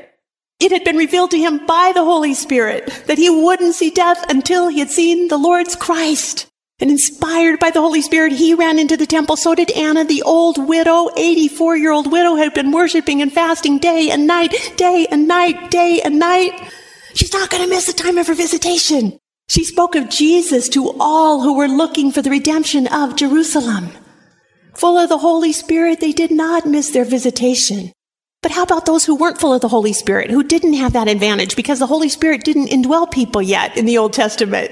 it 0.59 0.71
had 0.71 0.83
been 0.83 0.97
revealed 0.97 1.31
to 1.31 1.37
him 1.37 1.65
by 1.65 1.91
the 1.93 2.03
Holy 2.03 2.33
Spirit 2.33 3.03
that 3.07 3.17
he 3.17 3.29
wouldn't 3.29 3.75
see 3.75 3.89
death 3.89 4.25
until 4.29 4.69
he 4.69 4.79
had 4.79 4.89
seen 4.89 5.27
the 5.27 5.37
Lord's 5.37 5.75
Christ. 5.75 6.47
And 6.79 6.91
inspired 6.91 7.59
by 7.59 7.71
the 7.71 7.81
Holy 7.81 8.03
Spirit, 8.03 8.33
he 8.33 8.53
ran 8.53 8.77
into 8.77 8.97
the 8.97 9.07
temple. 9.07 9.35
So 9.35 9.55
did 9.55 9.71
Anna, 9.71 10.03
the 10.03 10.21
old 10.21 10.67
widow, 10.67 11.09
84 11.17 11.77
year 11.77 11.91
old 11.91 12.11
widow, 12.11 12.35
had 12.35 12.53
been 12.53 12.71
worshiping 12.71 13.21
and 13.21 13.33
fasting 13.33 13.79
day 13.79 14.11
and 14.11 14.27
night, 14.27 14.53
day 14.77 15.07
and 15.09 15.27
night, 15.27 15.71
day 15.71 16.01
and 16.03 16.19
night. 16.19 16.71
She's 17.15 17.33
not 17.33 17.49
going 17.49 17.63
to 17.63 17.69
miss 17.69 17.87
the 17.87 17.93
time 17.93 18.19
of 18.19 18.27
her 18.27 18.35
visitation. 18.35 19.19
She 19.49 19.63
spoke 19.63 19.95
of 19.95 20.09
Jesus 20.09 20.67
to 20.69 20.95
all 20.99 21.41
who 21.41 21.55
were 21.55 21.67
looking 21.67 22.11
for 22.11 22.21
the 22.21 22.29
redemption 22.29 22.87
of 22.87 23.15
Jerusalem. 23.15 23.89
Full 24.75 24.97
of 24.97 25.09
the 25.09 25.17
Holy 25.17 25.53
Spirit, 25.53 25.99
they 25.99 26.11
did 26.11 26.31
not 26.31 26.65
miss 26.65 26.89
their 26.89 27.05
visitation. 27.05 27.91
But 28.43 28.51
how 28.51 28.63
about 28.63 28.85
those 28.85 29.05
who 29.05 29.15
weren't 29.15 29.39
full 29.39 29.53
of 29.53 29.61
the 29.61 29.67
Holy 29.67 29.93
Spirit, 29.93 30.29
who 30.29 30.43
didn't 30.43 30.73
have 30.73 30.93
that 30.93 31.07
advantage 31.07 31.55
because 31.55 31.79
the 31.79 31.87
Holy 31.87 32.09
Spirit 32.09 32.43
didn't 32.43 32.69
indwell 32.69 33.09
people 33.09 33.41
yet 33.41 33.77
in 33.77 33.85
the 33.85 33.97
Old 33.97 34.13
Testament? 34.13 34.71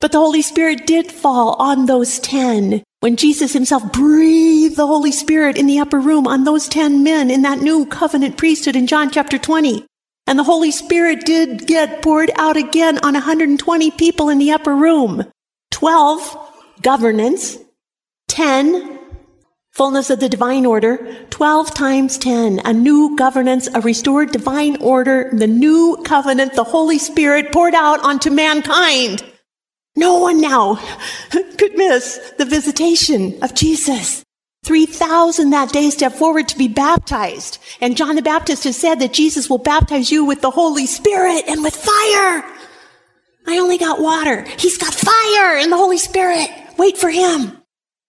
But 0.00 0.12
the 0.12 0.18
Holy 0.18 0.42
Spirit 0.42 0.86
did 0.86 1.10
fall 1.10 1.54
on 1.54 1.86
those 1.86 2.18
ten 2.18 2.82
when 3.00 3.16
Jesus 3.16 3.52
himself 3.52 3.92
breathed 3.92 4.76
the 4.76 4.86
Holy 4.86 5.12
Spirit 5.12 5.56
in 5.56 5.66
the 5.66 5.78
upper 5.78 6.00
room 6.00 6.26
on 6.26 6.42
those 6.42 6.66
10 6.66 7.04
men 7.04 7.30
in 7.30 7.42
that 7.42 7.60
new 7.60 7.86
covenant 7.86 8.36
priesthood 8.36 8.74
in 8.74 8.88
John 8.88 9.10
chapter 9.10 9.38
20. 9.38 9.86
And 10.28 10.38
the 10.38 10.44
Holy 10.44 10.70
Spirit 10.70 11.24
did 11.24 11.66
get 11.66 12.02
poured 12.02 12.30
out 12.36 12.58
again 12.58 12.98
on 12.98 13.14
120 13.14 13.90
people 13.92 14.28
in 14.28 14.36
the 14.36 14.52
upper 14.52 14.76
room. 14.76 15.24
12, 15.70 16.36
governance. 16.82 17.56
10, 18.28 18.98
fullness 19.72 20.10
of 20.10 20.20
the 20.20 20.28
divine 20.28 20.66
order. 20.66 21.24
12 21.30 21.72
times 21.72 22.18
10, 22.18 22.60
a 22.66 22.74
new 22.74 23.16
governance, 23.16 23.70
a 23.72 23.80
restored 23.80 24.30
divine 24.30 24.76
order, 24.82 25.30
the 25.32 25.46
new 25.46 25.96
covenant, 26.04 26.52
the 26.52 26.64
Holy 26.64 26.98
Spirit 26.98 27.50
poured 27.50 27.74
out 27.74 28.04
onto 28.04 28.28
mankind. 28.28 29.24
No 29.96 30.18
one 30.18 30.42
now 30.42 30.74
could 31.30 31.74
miss 31.74 32.32
the 32.36 32.44
visitation 32.44 33.42
of 33.42 33.54
Jesus. 33.54 34.22
3,000 34.64 35.50
that 35.50 35.72
day 35.72 35.90
step 35.90 36.12
forward 36.12 36.48
to 36.48 36.58
be 36.58 36.68
baptized. 36.68 37.58
And 37.80 37.96
John 37.96 38.16
the 38.16 38.22
Baptist 38.22 38.64
has 38.64 38.76
said 38.76 38.96
that 38.96 39.12
Jesus 39.12 39.48
will 39.48 39.58
baptize 39.58 40.10
you 40.10 40.24
with 40.24 40.40
the 40.40 40.50
Holy 40.50 40.86
Spirit 40.86 41.44
and 41.48 41.62
with 41.62 41.74
fire. 41.74 42.44
I 43.46 43.58
only 43.58 43.78
got 43.78 44.00
water. 44.00 44.44
He's 44.58 44.76
got 44.76 44.92
fire 44.92 45.56
and 45.56 45.72
the 45.72 45.76
Holy 45.76 45.98
Spirit. 45.98 46.50
Wait 46.76 46.98
for 46.98 47.08
him. 47.08 47.40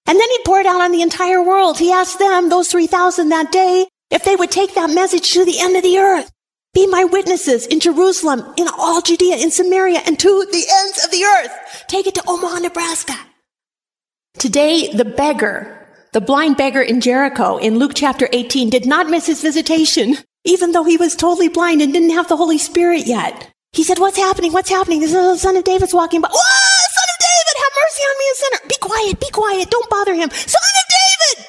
And 0.05 0.19
then 0.19 0.29
he 0.29 0.43
poured 0.43 0.65
out 0.65 0.81
on 0.81 0.91
the 0.91 1.01
entire 1.01 1.41
world. 1.41 1.77
He 1.77 1.91
asked 1.91 2.19
them, 2.19 2.49
those 2.49 2.69
3,000 2.69 3.29
that 3.29 3.51
day, 3.51 3.87
if 4.09 4.23
they 4.23 4.35
would 4.35 4.51
take 4.51 4.73
that 4.75 4.89
message 4.89 5.31
to 5.33 5.45
the 5.45 5.59
end 5.59 5.77
of 5.77 5.83
the 5.83 5.99
earth. 5.99 6.31
Be 6.73 6.87
my 6.87 7.03
witnesses 7.03 7.65
in 7.67 7.79
Jerusalem, 7.79 8.53
in 8.57 8.67
all 8.77 9.01
Judea, 9.01 9.37
in 9.37 9.51
Samaria, 9.51 10.01
and 10.05 10.19
to 10.19 10.45
the 10.51 10.65
ends 10.83 11.05
of 11.05 11.11
the 11.11 11.23
earth. 11.23 11.85
Take 11.87 12.05
it 12.05 12.15
to 12.15 12.23
Omaha, 12.27 12.59
Nebraska. 12.59 13.15
Today, 14.37 14.91
the 14.93 15.05
beggar, 15.05 15.78
the 16.13 16.21
blind 16.21 16.57
beggar 16.57 16.81
in 16.81 17.01
Jericho 17.01 17.57
in 17.57 17.77
Luke 17.77 17.93
chapter 17.95 18.27
18 18.33 18.69
did 18.69 18.85
not 18.85 19.09
miss 19.09 19.27
his 19.27 19.41
visitation, 19.41 20.17
even 20.43 20.71
though 20.71 20.83
he 20.83 20.97
was 20.97 21.15
totally 21.15 21.49
blind 21.49 21.81
and 21.81 21.93
didn't 21.93 22.11
have 22.11 22.27
the 22.27 22.37
Holy 22.37 22.57
Spirit 22.57 23.05
yet. 23.05 23.51
He 23.71 23.83
said, 23.83 23.99
what's 23.99 24.17
happening? 24.17 24.51
What's 24.51 24.69
happening? 24.69 25.01
This 25.01 25.11
is 25.11 25.15
the 25.15 25.37
son 25.37 25.55
of 25.55 25.63
David's 25.63 25.93
walking 25.93 26.21
by. 26.21 26.29
Whoa, 26.29 26.35
son 26.35 27.09
of 27.13 27.19
David, 27.19 27.61
have 27.63 27.71
mercy 27.83 28.03
on 28.03 28.17
me, 28.17 28.25
a 28.31 28.35
sinner. 28.35 28.69
Be 28.69 28.75
quiet, 28.81 29.19
be 29.19 29.29
quiet. 29.31 29.69
Don't 29.69 29.89
bother 29.89 30.13
him. 30.15 30.29
Son 30.31 30.61
of 30.61 31.35
David! 31.37 31.45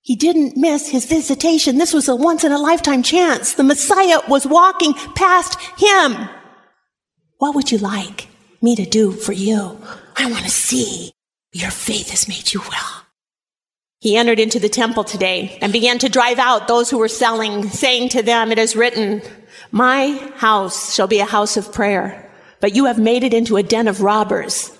He 0.00 0.16
didn't 0.16 0.56
miss 0.56 0.88
his 0.88 1.06
visitation. 1.06 1.78
This 1.78 1.92
was 1.92 2.08
a 2.08 2.16
once 2.16 2.42
in 2.42 2.52
a 2.52 2.58
lifetime 2.58 3.02
chance. 3.02 3.54
The 3.54 3.64
Messiah 3.64 4.20
was 4.28 4.46
walking 4.46 4.94
past 5.14 5.60
him. 5.78 6.28
What 7.38 7.54
would 7.54 7.70
you 7.70 7.78
like 7.78 8.28
me 8.62 8.74
to 8.76 8.84
do 8.84 9.12
for 9.12 9.32
you? 9.32 9.80
I 10.16 10.30
want 10.30 10.44
to 10.44 10.50
see 10.50 11.12
your 11.52 11.70
faith 11.70 12.10
has 12.10 12.28
made 12.28 12.52
you 12.52 12.60
well. 12.60 13.05
He 14.06 14.16
entered 14.16 14.38
into 14.38 14.60
the 14.60 14.68
temple 14.68 15.02
today 15.02 15.58
and 15.60 15.72
began 15.72 15.98
to 15.98 16.08
drive 16.08 16.38
out 16.38 16.68
those 16.68 16.88
who 16.88 16.98
were 16.98 17.08
selling, 17.08 17.68
saying 17.70 18.10
to 18.10 18.22
them, 18.22 18.52
it 18.52 18.58
is 18.58 18.76
written, 18.76 19.20
my 19.72 20.30
house 20.36 20.94
shall 20.94 21.08
be 21.08 21.18
a 21.18 21.24
house 21.24 21.56
of 21.56 21.72
prayer, 21.72 22.30
but 22.60 22.76
you 22.76 22.84
have 22.84 23.00
made 23.00 23.24
it 23.24 23.34
into 23.34 23.56
a 23.56 23.64
den 23.64 23.88
of 23.88 24.02
robbers. 24.02 24.70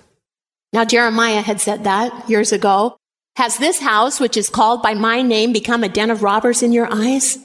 Now 0.73 0.85
Jeremiah 0.85 1.41
had 1.41 1.61
said 1.61 1.83
that 1.83 2.31
years 2.31 2.53
ago. 2.53 2.99
Has 3.35 3.59
this 3.59 3.81
house, 3.81 4.21
which 4.21 4.37
is 4.37 4.49
called 4.49 4.81
by 4.81 4.95
my 4.95 5.23
name, 5.23 5.53
become 5.53 5.83
a 5.83 5.89
den 5.89 6.13
of 6.13 6.23
robbers 6.23 6.63
in 6.63 6.71
your 6.71 6.87
eyes? 6.89 7.37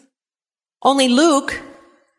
Only 0.84 1.08
Luke 1.08 1.60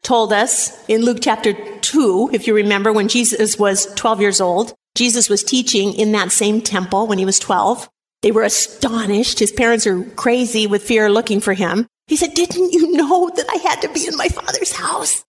told 0.03 0.33
us 0.33 0.85
in 0.89 1.03
Luke 1.03 1.19
chapter 1.21 1.53
2, 1.53 2.31
if 2.33 2.49
you 2.49 2.55
remember, 2.57 2.93
when 2.93 3.07
Jesus 3.07 3.57
was 3.61 3.87
12 3.95 4.21
years 4.23 4.41
old, 4.41 4.75
Jesus 4.97 5.29
was 5.29 5.45
teaching 5.45 5.95
in 5.95 6.11
that 6.11 6.33
same 6.33 6.63
temple 6.63 7.07
when 7.07 7.19
he 7.19 7.25
was 7.25 7.39
12. 7.39 7.89
They 8.23 8.31
were 8.31 8.43
astonished. 8.43 9.39
His 9.39 9.53
parents 9.53 9.87
are 9.87 10.03
crazy 10.03 10.67
with 10.67 10.83
fear 10.83 11.11
looking 11.11 11.41
for 11.41 11.55
him. 11.55 11.87
He 12.07 12.17
said, 12.17 12.35
Didn't 12.35 12.73
you 12.73 12.93
know 12.93 13.31
that 13.35 13.47
I 13.51 13.57
had 13.57 13.83
to 13.83 13.89
be 13.89 14.07
in 14.07 14.17
my 14.17 14.29
father's 14.29 14.73
house? 14.73 15.25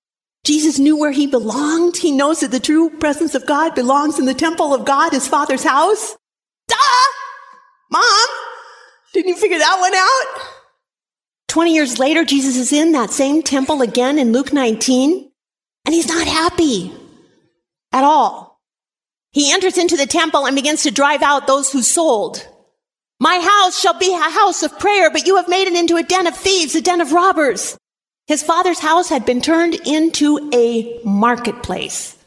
Jesus 0.45 0.77
knew 0.77 0.97
where 0.97 1.11
he 1.11 1.25
belonged. 1.25 1.97
He 1.97 2.11
knows 2.11 2.41
that 2.41 2.51
the 2.51 2.59
true 2.59 2.89
presence 2.89 3.33
of 3.33 3.45
God 3.45 3.75
belongs 3.75 4.19
in 4.19 4.25
the 4.25 4.33
temple 4.33 4.73
of 4.73 4.85
God, 4.85 5.13
his 5.13 5.27
father's 5.27 5.63
house. 5.63 6.15
Duh! 6.67 6.75
Mom, 7.89 8.27
didn't 9.13 9.29
you 9.29 9.37
figure 9.37 9.57
that 9.57 9.77
one 9.79 9.93
out? 9.95 10.49
20 11.47 11.73
years 11.73 11.99
later, 11.99 12.25
Jesus 12.25 12.57
is 12.57 12.73
in 12.73 12.91
that 12.91 13.11
same 13.11 13.41
temple 13.41 13.81
again 13.81 14.17
in 14.19 14.31
Luke 14.31 14.51
19, 14.51 15.31
and 15.85 15.95
he's 15.95 16.07
not 16.07 16.27
happy 16.27 16.91
at 17.91 18.03
all. 18.03 18.59
He 19.31 19.51
enters 19.51 19.77
into 19.77 19.95
the 19.95 20.05
temple 20.05 20.45
and 20.45 20.55
begins 20.55 20.83
to 20.83 20.91
drive 20.91 21.21
out 21.21 21.47
those 21.47 21.71
who 21.71 21.81
sold. 21.81 22.47
My 23.23 23.39
house 23.39 23.79
shall 23.79 23.97
be 23.97 24.13
a 24.13 24.19
house 24.19 24.63
of 24.63 24.77
prayer, 24.79 25.09
but 25.09 25.25
you 25.25 25.37
have 25.37 25.47
made 25.47 25.69
it 25.69 25.79
into 25.79 25.95
a 25.95 26.03
den 26.03 26.27
of 26.27 26.35
thieves, 26.35 26.75
a 26.75 26.81
den 26.81 26.99
of 26.99 27.13
robbers. 27.13 27.77
His 28.27 28.43
father's 28.43 28.79
house 28.79 29.07
had 29.07 29.25
been 29.25 29.39
turned 29.39 29.75
into 29.87 30.49
a 30.53 30.99
marketplace, 31.05 32.17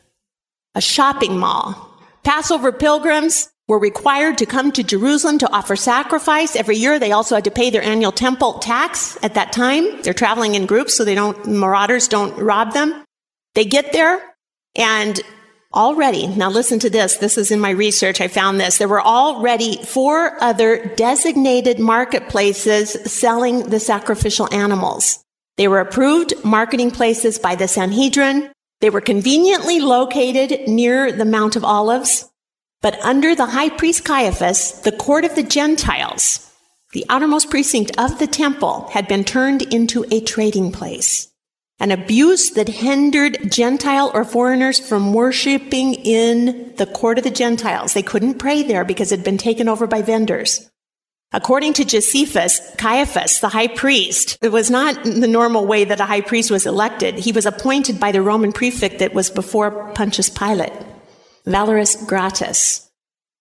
a 0.75 0.81
shopping 0.81 1.39
mall. 1.39 1.91
Passover 2.25 2.73
pilgrims 2.73 3.51
were 3.69 3.79
required 3.79 4.39
to 4.39 4.47
come 4.47 4.73
to 4.73 4.83
Jerusalem 4.83 5.37
to 5.41 5.53
offer 5.53 5.77
sacrifice. 5.77 6.57
Every 6.57 6.79
year 6.79 6.99
they 6.99 7.13
also 7.13 7.35
had 7.35 7.45
to 7.45 7.51
pay 7.51 7.69
their 7.69 7.83
annual 7.83 8.11
temple 8.11 8.55
tax 8.61 9.19
at 9.23 9.35
that 9.35 9.53
time. 9.53 10.01
They're 10.01 10.15
traveling 10.15 10.55
in 10.55 10.65
groups 10.65 10.97
so 10.97 11.05
they 11.05 11.15
don't, 11.15 11.47
marauders 11.47 12.09
don't 12.09 12.35
rob 12.39 12.73
them. 12.73 13.05
They 13.55 13.67
get 13.67 13.93
there 13.93 14.23
and 14.75 15.21
already, 15.77 16.27
now 16.27 16.51
listen 16.51 16.79
to 16.81 16.91
this. 16.91 17.17
This 17.17 17.39
is 17.39 17.51
in 17.51 17.61
my 17.61 17.71
research. 17.71 18.21
I 18.21 18.29
found 18.29 18.59
this. 18.59 18.79
There 18.79 18.89
were 18.89 19.03
already 19.03 19.77
four 19.85 20.43
other 20.43 20.87
designated 20.97 21.79
marketplaces 21.79 22.91
selling 23.11 23.69
the 23.69 23.79
sacrificial 23.79 24.53
animals. 24.53 25.23
They 25.57 25.69
were 25.69 25.81
approved 25.81 26.33
marketing 26.45 26.91
places 26.91 27.39
by 27.39 27.55
the 27.55 27.69
Sanhedrin. 27.69 28.51
They 28.81 28.91
were 28.91 29.01
conveniently 29.01 29.81
located 29.81 30.69
near 30.69 31.13
the 31.13 31.25
Mount 31.25 31.57
of 31.57 31.65
Olives. 31.65 32.29
But 32.83 33.01
under 33.01 33.35
the 33.35 33.47
high 33.47 33.71
priest 33.71 34.05
Caiaphas, 34.05 34.83
the 34.83 34.93
court 34.93 35.25
of 35.25 35.35
the 35.35 35.43
Gentiles, 35.43 36.53
the 36.93 37.07
outermost 37.09 37.51
precinct 37.51 37.99
of 37.99 38.19
the 38.19 38.27
temple, 38.27 38.89
had 38.93 39.09
been 39.09 39.25
turned 39.25 39.63
into 39.63 40.05
a 40.11 40.21
trading 40.21 40.73
place. 40.73 41.29
An 41.79 41.91
abuse 41.91 42.51
that 42.51 42.69
hindered 42.69 43.53
Gentile 43.53 44.11
or 44.15 44.25
foreigners 44.25 44.79
from 44.79 45.13
worshiping 45.13 45.95
in 45.95 46.73
the 46.77 46.87
court 46.87 47.19
of 47.19 47.25
the 47.25 47.31
Gentiles. 47.31 47.93
They 47.93 48.03
couldn't 48.03 48.39
pray 48.39 48.63
there 48.63 48.85
because 48.85 49.13
it 49.13 49.19
had 49.19 49.25
been 49.25 49.37
taken 49.37 49.69
over 49.69 49.87
by 49.87 50.01
vendors. 50.01 50.71
According 51.33 51.75
to 51.75 51.85
Josephus, 51.85 52.61
Caiaphas, 52.79 53.41
the 53.41 53.49
high 53.49 53.69
priest, 53.69 54.39
it 54.41 54.51
was 54.51 54.71
not 54.71 55.03
the 55.05 55.29
normal 55.29 55.67
way 55.67 55.85
that 55.85 56.01
a 56.01 56.07
high 56.07 56.23
priest 56.23 56.51
was 56.51 56.65
elected. 56.65 57.17
He 57.19 57.33
was 57.33 57.45
appointed 57.45 58.01
by 58.01 58.11
the 58.11 58.23
Roman 58.23 58.53
prefect 58.53 59.01
that 59.01 59.13
was 59.13 59.29
before 59.29 59.93
Pontius 59.93 60.31
Pilate. 60.31 60.73
Valerius 61.45 61.97
Gratus. 62.07 62.91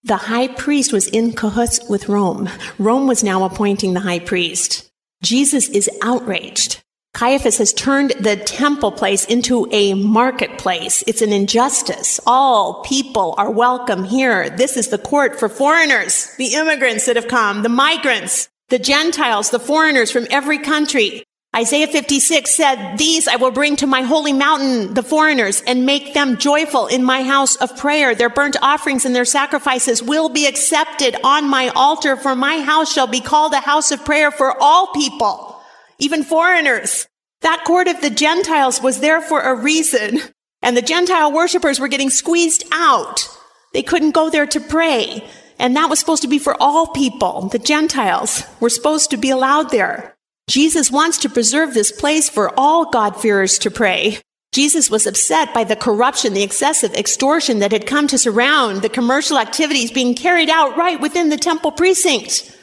The 0.03 0.17
high 0.17 0.49
priest 0.49 0.91
was 0.91 1.07
in 1.07 1.33
cahoots 1.33 1.79
with 1.89 2.09
Rome. 2.09 2.49
Rome 2.77 3.07
was 3.07 3.23
now 3.23 3.43
appointing 3.45 3.93
the 3.93 4.01
high 4.01 4.19
priest. 4.19 4.91
Jesus 5.23 5.69
is 5.69 5.89
outraged. 6.03 6.83
Caiaphas 7.15 7.59
has 7.59 7.71
turned 7.71 8.11
the 8.19 8.35
temple 8.35 8.91
place 8.91 9.23
into 9.23 9.69
a 9.71 9.93
marketplace. 9.93 11.01
It's 11.07 11.21
an 11.21 11.31
injustice. 11.31 12.19
All 12.27 12.83
people 12.83 13.35
are 13.37 13.49
welcome 13.49 14.03
here. 14.03 14.49
This 14.49 14.75
is 14.75 14.89
the 14.89 14.97
court 14.97 15.39
for 15.39 15.47
foreigners, 15.47 16.35
the 16.35 16.55
immigrants 16.55 17.05
that 17.05 17.15
have 17.15 17.29
come, 17.29 17.63
the 17.63 17.69
migrants, 17.69 18.49
the 18.67 18.79
Gentiles, 18.79 19.49
the 19.49 19.59
foreigners 19.59 20.11
from 20.11 20.27
every 20.29 20.57
country. 20.57 21.23
Isaiah 21.55 21.87
56 21.87 22.53
said, 22.53 22.97
These 22.97 23.29
I 23.29 23.37
will 23.37 23.51
bring 23.51 23.77
to 23.77 23.87
my 23.87 24.01
holy 24.01 24.33
mountain, 24.33 24.93
the 24.93 25.01
foreigners, 25.01 25.63
and 25.65 25.85
make 25.85 26.13
them 26.13 26.35
joyful 26.35 26.87
in 26.87 27.01
my 27.01 27.23
house 27.23 27.55
of 27.55 27.77
prayer. 27.77 28.13
Their 28.13 28.27
burnt 28.27 28.57
offerings 28.61 29.05
and 29.05 29.15
their 29.15 29.23
sacrifices 29.23 30.03
will 30.03 30.27
be 30.27 30.47
accepted 30.47 31.15
on 31.23 31.49
my 31.49 31.69
altar, 31.77 32.17
for 32.17 32.35
my 32.35 32.59
house 32.59 32.91
shall 32.91 33.07
be 33.07 33.21
called 33.21 33.53
a 33.53 33.61
house 33.61 33.91
of 33.91 34.03
prayer 34.03 34.31
for 34.31 34.61
all 34.61 34.87
people, 34.87 35.54
even 35.99 36.23
foreigners. 36.23 37.07
That 37.41 37.63
court 37.65 37.87
of 37.87 38.01
the 38.01 38.09
Gentiles 38.09 38.81
was 38.81 38.99
there 38.99 39.21
for 39.21 39.41
a 39.41 39.55
reason, 39.55 40.19
and 40.61 40.75
the 40.75 40.81
Gentile 40.81 41.31
worshippers 41.31 41.79
were 41.79 41.87
getting 41.87 42.09
squeezed 42.09 42.63
out. 42.71 43.29
They 43.73 43.83
couldn't 43.83 44.11
go 44.11 44.29
there 44.29 44.47
to 44.47 44.59
pray. 44.59 45.23
And 45.57 45.75
that 45.75 45.89
was 45.89 45.99
supposed 45.99 46.21
to 46.23 46.27
be 46.27 46.39
for 46.39 46.55
all 46.61 46.87
people. 46.87 47.47
The 47.49 47.59
Gentiles 47.59 48.43
were 48.59 48.69
supposed 48.69 49.09
to 49.11 49.17
be 49.17 49.29
allowed 49.29 49.69
there. 49.69 50.15
Jesus 50.49 50.91
wants 50.91 51.17
to 51.19 51.29
preserve 51.29 51.73
this 51.73 51.91
place 51.91 52.29
for 52.29 52.51
all 52.57 52.91
God-fearers 52.91 53.57
to 53.59 53.71
pray. 53.71 54.19
Jesus 54.51 54.89
was 54.89 55.05
upset 55.05 55.53
by 55.53 55.63
the 55.63 55.75
corruption, 55.75 56.33
the 56.33 56.43
excessive 56.43 56.93
extortion 56.93 57.59
that 57.59 57.71
had 57.71 57.87
come 57.87 58.07
to 58.07 58.17
surround 58.17 58.81
the 58.81 58.89
commercial 58.89 59.37
activities 59.37 59.91
being 59.91 60.13
carried 60.13 60.49
out 60.49 60.77
right 60.77 60.99
within 60.99 61.29
the 61.29 61.37
temple 61.37 61.71
precinct. 61.71 62.57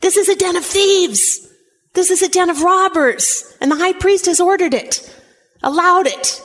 This 0.00 0.16
is 0.16 0.28
a 0.28 0.36
den 0.36 0.56
of 0.56 0.64
thieves. 0.64 1.49
This 1.94 2.10
is 2.10 2.22
a 2.22 2.28
den 2.28 2.50
of 2.50 2.62
robbers. 2.62 3.56
And 3.60 3.70
the 3.70 3.76
high 3.76 3.92
priest 3.92 4.26
has 4.26 4.40
ordered 4.40 4.74
it, 4.74 5.14
allowed 5.62 6.06
it. 6.06 6.42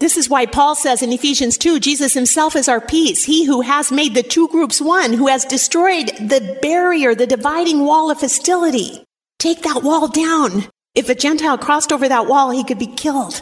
This 0.00 0.16
is 0.16 0.28
why 0.28 0.46
Paul 0.46 0.74
says 0.74 1.00
in 1.00 1.12
Ephesians 1.12 1.56
2, 1.56 1.78
Jesus 1.78 2.12
himself 2.12 2.56
is 2.56 2.68
our 2.68 2.80
peace. 2.80 3.24
He 3.24 3.44
who 3.44 3.60
has 3.60 3.92
made 3.92 4.14
the 4.14 4.24
two 4.24 4.48
groups 4.48 4.80
one, 4.80 5.12
who 5.12 5.28
has 5.28 5.44
destroyed 5.44 6.08
the 6.18 6.58
barrier, 6.60 7.14
the 7.14 7.26
dividing 7.26 7.84
wall 7.84 8.10
of 8.10 8.20
hostility. 8.20 9.04
Take 9.38 9.62
that 9.62 9.84
wall 9.84 10.08
down. 10.08 10.64
If 10.96 11.08
a 11.08 11.14
Gentile 11.14 11.56
crossed 11.56 11.92
over 11.92 12.08
that 12.08 12.26
wall, 12.26 12.50
he 12.50 12.64
could 12.64 12.80
be 12.80 12.86
killed. 12.86 13.40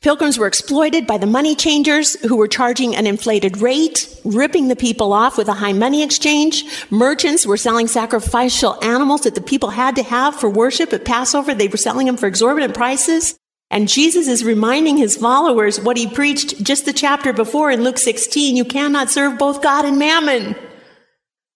Pilgrims 0.00 0.38
were 0.38 0.46
exploited 0.46 1.08
by 1.08 1.18
the 1.18 1.26
money 1.26 1.56
changers 1.56 2.14
who 2.20 2.36
were 2.36 2.46
charging 2.46 2.94
an 2.94 3.04
inflated 3.04 3.56
rate, 3.56 4.08
ripping 4.24 4.68
the 4.68 4.76
people 4.76 5.12
off 5.12 5.36
with 5.36 5.48
a 5.48 5.54
high 5.54 5.72
money 5.72 6.04
exchange. 6.04 6.62
Merchants 6.88 7.44
were 7.44 7.56
selling 7.56 7.88
sacrificial 7.88 8.78
animals 8.84 9.22
that 9.22 9.34
the 9.34 9.40
people 9.40 9.70
had 9.70 9.96
to 9.96 10.04
have 10.04 10.36
for 10.36 10.48
worship 10.48 10.92
at 10.92 11.04
Passover. 11.04 11.52
They 11.52 11.66
were 11.66 11.76
selling 11.76 12.06
them 12.06 12.16
for 12.16 12.28
exorbitant 12.28 12.74
prices. 12.74 13.36
And 13.72 13.88
Jesus 13.88 14.28
is 14.28 14.44
reminding 14.44 14.98
his 14.98 15.16
followers 15.16 15.80
what 15.80 15.96
he 15.96 16.06
preached 16.06 16.62
just 16.62 16.84
the 16.84 16.92
chapter 16.92 17.32
before 17.32 17.72
in 17.72 17.82
Luke 17.82 17.98
16. 17.98 18.54
You 18.54 18.64
cannot 18.64 19.10
serve 19.10 19.36
both 19.36 19.62
God 19.62 19.84
and 19.84 19.98
mammon. 19.98 20.54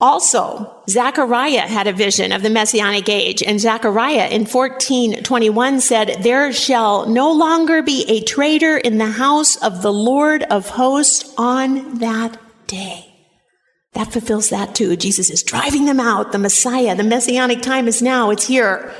Also, 0.03 0.69
Zechariah 0.91 1.69
had 1.69 1.87
a 1.87 1.93
vision 1.93 2.33
of 2.33 2.43
the 2.43 2.51
messianic 2.51 3.09
age, 3.09 3.41
and 3.41 3.61
Zechariah 3.61 4.31
in 4.31 4.47
1421 4.47 5.81
said, 5.81 6.17
There 6.23 6.53
shall 6.53 7.09
no 7.09 7.31
longer 7.31 7.85
be 7.85 8.05
a 8.09 8.21
trader 8.21 8.77
in 8.77 8.99
the 8.99 9.13
house 9.13 9.55
of 9.63 9.81
the 9.83 9.93
Lord 9.93 10.43
of 10.51 10.71
hosts 10.71 11.33
on 11.39 12.01
that 12.01 12.37
day. 12.67 13.15
That 13.93 14.13
fulfills 14.13 14.51
that 14.51 14.75
too. 14.75 14.97
Jesus 14.97 15.31
is 15.31 15.45
driving 15.45 15.85
them 15.85 16.01
out. 16.01 16.33
The 16.33 16.39
Messiah, 16.39 16.97
the 16.97 17.05
messianic 17.05 17.63
time 17.63 17.87
is 17.87 18.03
now. 18.03 18.31
It's 18.31 18.49
here. 18.49 18.93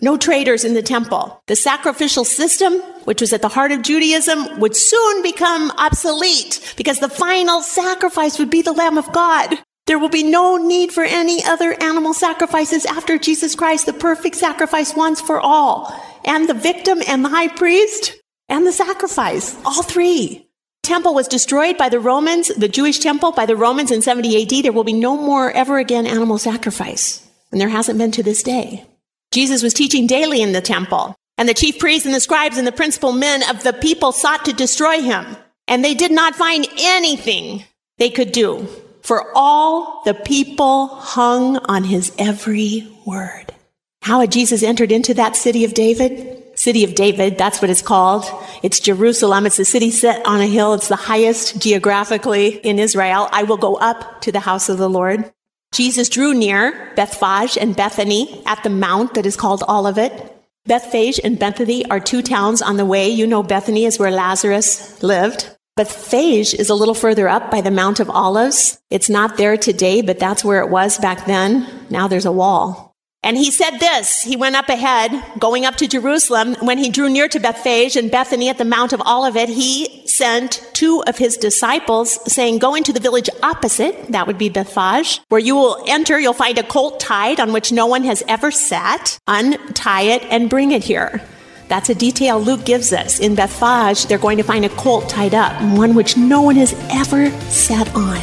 No 0.00 0.16
traders 0.16 0.64
in 0.64 0.74
the 0.74 0.82
temple. 0.82 1.42
The 1.48 1.56
sacrificial 1.56 2.24
system, 2.24 2.74
which 3.04 3.20
was 3.20 3.32
at 3.32 3.42
the 3.42 3.48
heart 3.48 3.72
of 3.72 3.82
Judaism, 3.82 4.60
would 4.60 4.76
soon 4.76 5.22
become 5.24 5.72
obsolete 5.72 6.74
because 6.76 7.00
the 7.00 7.08
final 7.08 7.62
sacrifice 7.62 8.38
would 8.38 8.50
be 8.50 8.62
the 8.62 8.72
Lamb 8.72 8.96
of 8.96 9.10
God. 9.12 9.58
There 9.86 9.98
will 9.98 10.08
be 10.08 10.24
no 10.24 10.56
need 10.56 10.92
for 10.92 11.04
any 11.04 11.44
other 11.44 11.80
animal 11.80 12.12
sacrifices 12.12 12.84
after 12.86 13.18
Jesus 13.18 13.54
Christ, 13.54 13.86
the 13.86 13.92
perfect 13.92 14.36
sacrifice 14.36 14.96
once 14.96 15.20
for 15.20 15.40
all. 15.40 15.94
And 16.24 16.48
the 16.48 16.54
victim 16.54 17.02
and 17.06 17.24
the 17.24 17.28
high 17.28 17.48
priest 17.48 18.20
and 18.48 18.66
the 18.66 18.72
sacrifice. 18.72 19.56
All 19.64 19.82
three. 19.82 20.48
Temple 20.82 21.14
was 21.14 21.28
destroyed 21.28 21.78
by 21.78 21.88
the 21.88 22.00
Romans, 22.00 22.48
the 22.48 22.68
Jewish 22.68 22.98
temple 22.98 23.32
by 23.32 23.46
the 23.46 23.56
Romans 23.56 23.90
in 23.90 24.02
70 24.02 24.42
AD. 24.42 24.64
There 24.64 24.72
will 24.72 24.84
be 24.84 24.92
no 24.92 25.16
more 25.16 25.50
ever 25.52 25.78
again 25.78 26.06
animal 26.06 26.38
sacrifice. 26.38 27.26
And 27.52 27.60
there 27.60 27.68
hasn't 27.68 27.98
been 27.98 28.12
to 28.12 28.22
this 28.22 28.42
day. 28.42 28.84
Jesus 29.32 29.62
was 29.62 29.74
teaching 29.74 30.06
daily 30.06 30.40
in 30.42 30.52
the 30.52 30.60
temple, 30.60 31.14
and 31.36 31.48
the 31.48 31.54
chief 31.54 31.78
priests 31.78 32.06
and 32.06 32.14
the 32.14 32.20
scribes 32.20 32.56
and 32.56 32.66
the 32.66 32.72
principal 32.72 33.12
men 33.12 33.42
of 33.50 33.62
the 33.62 33.72
people 33.72 34.12
sought 34.12 34.44
to 34.44 34.52
destroy 34.52 35.00
him. 35.00 35.36
And 35.68 35.84
they 35.84 35.94
did 35.94 36.12
not 36.12 36.36
find 36.36 36.66
anything 36.78 37.64
they 37.98 38.10
could 38.10 38.32
do, 38.32 38.68
for 39.06 39.30
all 39.36 40.02
the 40.04 40.14
people 40.14 40.88
hung 40.88 41.58
on 41.58 41.84
his 41.84 42.12
every 42.18 42.88
word. 43.06 43.54
How 44.02 44.18
had 44.18 44.32
Jesus 44.32 44.64
entered 44.64 44.90
into 44.90 45.14
that 45.14 45.36
city 45.36 45.64
of 45.64 45.74
David? 45.74 46.42
City 46.58 46.82
of 46.82 46.96
David, 46.96 47.38
that's 47.38 47.62
what 47.62 47.70
it's 47.70 47.82
called. 47.82 48.24
It's 48.64 48.80
Jerusalem. 48.80 49.46
It's 49.46 49.60
a 49.60 49.64
city 49.64 49.92
set 49.92 50.26
on 50.26 50.40
a 50.40 50.46
hill. 50.48 50.74
It's 50.74 50.88
the 50.88 50.96
highest 50.96 51.60
geographically 51.60 52.56
in 52.56 52.80
Israel. 52.80 53.28
I 53.30 53.44
will 53.44 53.58
go 53.58 53.76
up 53.76 54.22
to 54.22 54.32
the 54.32 54.40
house 54.40 54.68
of 54.68 54.78
the 54.78 54.90
Lord. 54.90 55.32
Jesus 55.72 56.08
drew 56.08 56.34
near 56.34 56.92
Bethphage 56.96 57.56
and 57.56 57.76
Bethany 57.76 58.42
at 58.44 58.64
the 58.64 58.70
mount 58.70 59.14
that 59.14 59.26
is 59.26 59.36
called 59.36 59.62
Olivet. 59.68 60.36
Bethphage 60.64 61.20
and 61.22 61.38
Bethany 61.38 61.88
are 61.90 62.00
two 62.00 62.22
towns 62.22 62.60
on 62.60 62.76
the 62.76 62.84
way. 62.84 63.08
You 63.08 63.28
know 63.28 63.44
Bethany 63.44 63.84
is 63.84 64.00
where 64.00 64.10
Lazarus 64.10 65.00
lived. 65.00 65.55
Bethphage 65.76 66.54
is 66.54 66.70
a 66.70 66.74
little 66.74 66.94
further 66.94 67.28
up 67.28 67.50
by 67.50 67.60
the 67.60 67.70
Mount 67.70 68.00
of 68.00 68.08
Olives. 68.08 68.78
It's 68.88 69.10
not 69.10 69.36
there 69.36 69.58
today, 69.58 70.00
but 70.00 70.18
that's 70.18 70.42
where 70.42 70.60
it 70.60 70.70
was 70.70 70.96
back 70.96 71.26
then. 71.26 71.66
Now 71.90 72.08
there's 72.08 72.24
a 72.24 72.32
wall. 72.32 72.94
And 73.22 73.36
he 73.36 73.50
said 73.50 73.78
this, 73.78 74.22
he 74.22 74.36
went 74.36 74.56
up 74.56 74.70
ahead, 74.70 75.12
going 75.38 75.66
up 75.66 75.76
to 75.76 75.86
Jerusalem. 75.86 76.54
When 76.60 76.78
he 76.78 76.88
drew 76.88 77.10
near 77.10 77.28
to 77.28 77.38
Bethphage 77.38 77.94
and 77.94 78.10
Bethany 78.10 78.48
at 78.48 78.56
the 78.56 78.64
Mount 78.64 78.94
of 78.94 79.02
Olivet, 79.02 79.50
he 79.50 80.06
sent 80.06 80.66
two 80.72 81.02
of 81.06 81.18
his 81.18 81.36
disciples 81.36 82.20
saying, 82.32 82.58
go 82.58 82.74
into 82.74 82.94
the 82.94 83.00
village 83.00 83.28
opposite, 83.42 84.12
that 84.12 84.26
would 84.26 84.38
be 84.38 84.48
Bethphage, 84.48 85.20
where 85.28 85.40
you 85.40 85.56
will 85.56 85.84
enter, 85.86 86.18
you'll 86.18 86.32
find 86.32 86.56
a 86.56 86.62
colt 86.62 87.00
tied 87.00 87.38
on 87.38 87.52
which 87.52 87.70
no 87.70 87.84
one 87.84 88.04
has 88.04 88.22
ever 88.28 88.50
sat. 88.50 89.18
Untie 89.26 90.02
it 90.02 90.22
and 90.30 90.48
bring 90.48 90.70
it 90.70 90.84
here. 90.84 91.20
That's 91.68 91.90
a 91.90 91.94
detail 91.94 92.40
Luke 92.40 92.64
gives 92.64 92.92
us. 92.92 93.20
In 93.20 93.34
Bethphage, 93.34 94.06
they're 94.06 94.18
going 94.18 94.38
to 94.38 94.44
find 94.44 94.64
a 94.64 94.68
colt 94.70 95.08
tied 95.08 95.34
up, 95.34 95.60
one 95.76 95.94
which 95.94 96.16
no 96.16 96.42
one 96.42 96.56
has 96.56 96.74
ever 96.90 97.30
sat 97.50 97.92
on. 97.94 98.18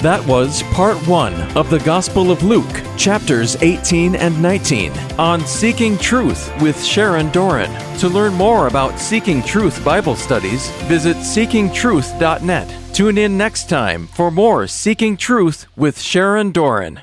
That 0.00 0.26
was 0.26 0.62
part 0.74 0.96
one 1.06 1.34
of 1.56 1.68
the 1.68 1.78
Gospel 1.80 2.30
of 2.30 2.42
Luke, 2.42 2.82
chapters 2.96 3.56
18 3.56 4.14
and 4.14 4.40
19, 4.40 4.92
on 5.18 5.44
Seeking 5.44 5.98
Truth 5.98 6.50
with 6.62 6.82
Sharon 6.82 7.30
Doran. 7.30 7.70
To 7.98 8.08
learn 8.08 8.32
more 8.32 8.66
about 8.66 8.98
Seeking 8.98 9.42
Truth 9.42 9.84
Bible 9.84 10.16
studies, 10.16 10.70
visit 10.84 11.18
seekingtruth.net. 11.18 12.94
Tune 12.94 13.18
in 13.18 13.36
next 13.36 13.68
time 13.68 14.06
for 14.06 14.30
more 14.30 14.66
Seeking 14.66 15.18
Truth 15.18 15.66
with 15.76 16.00
Sharon 16.00 16.50
Doran. 16.50 17.02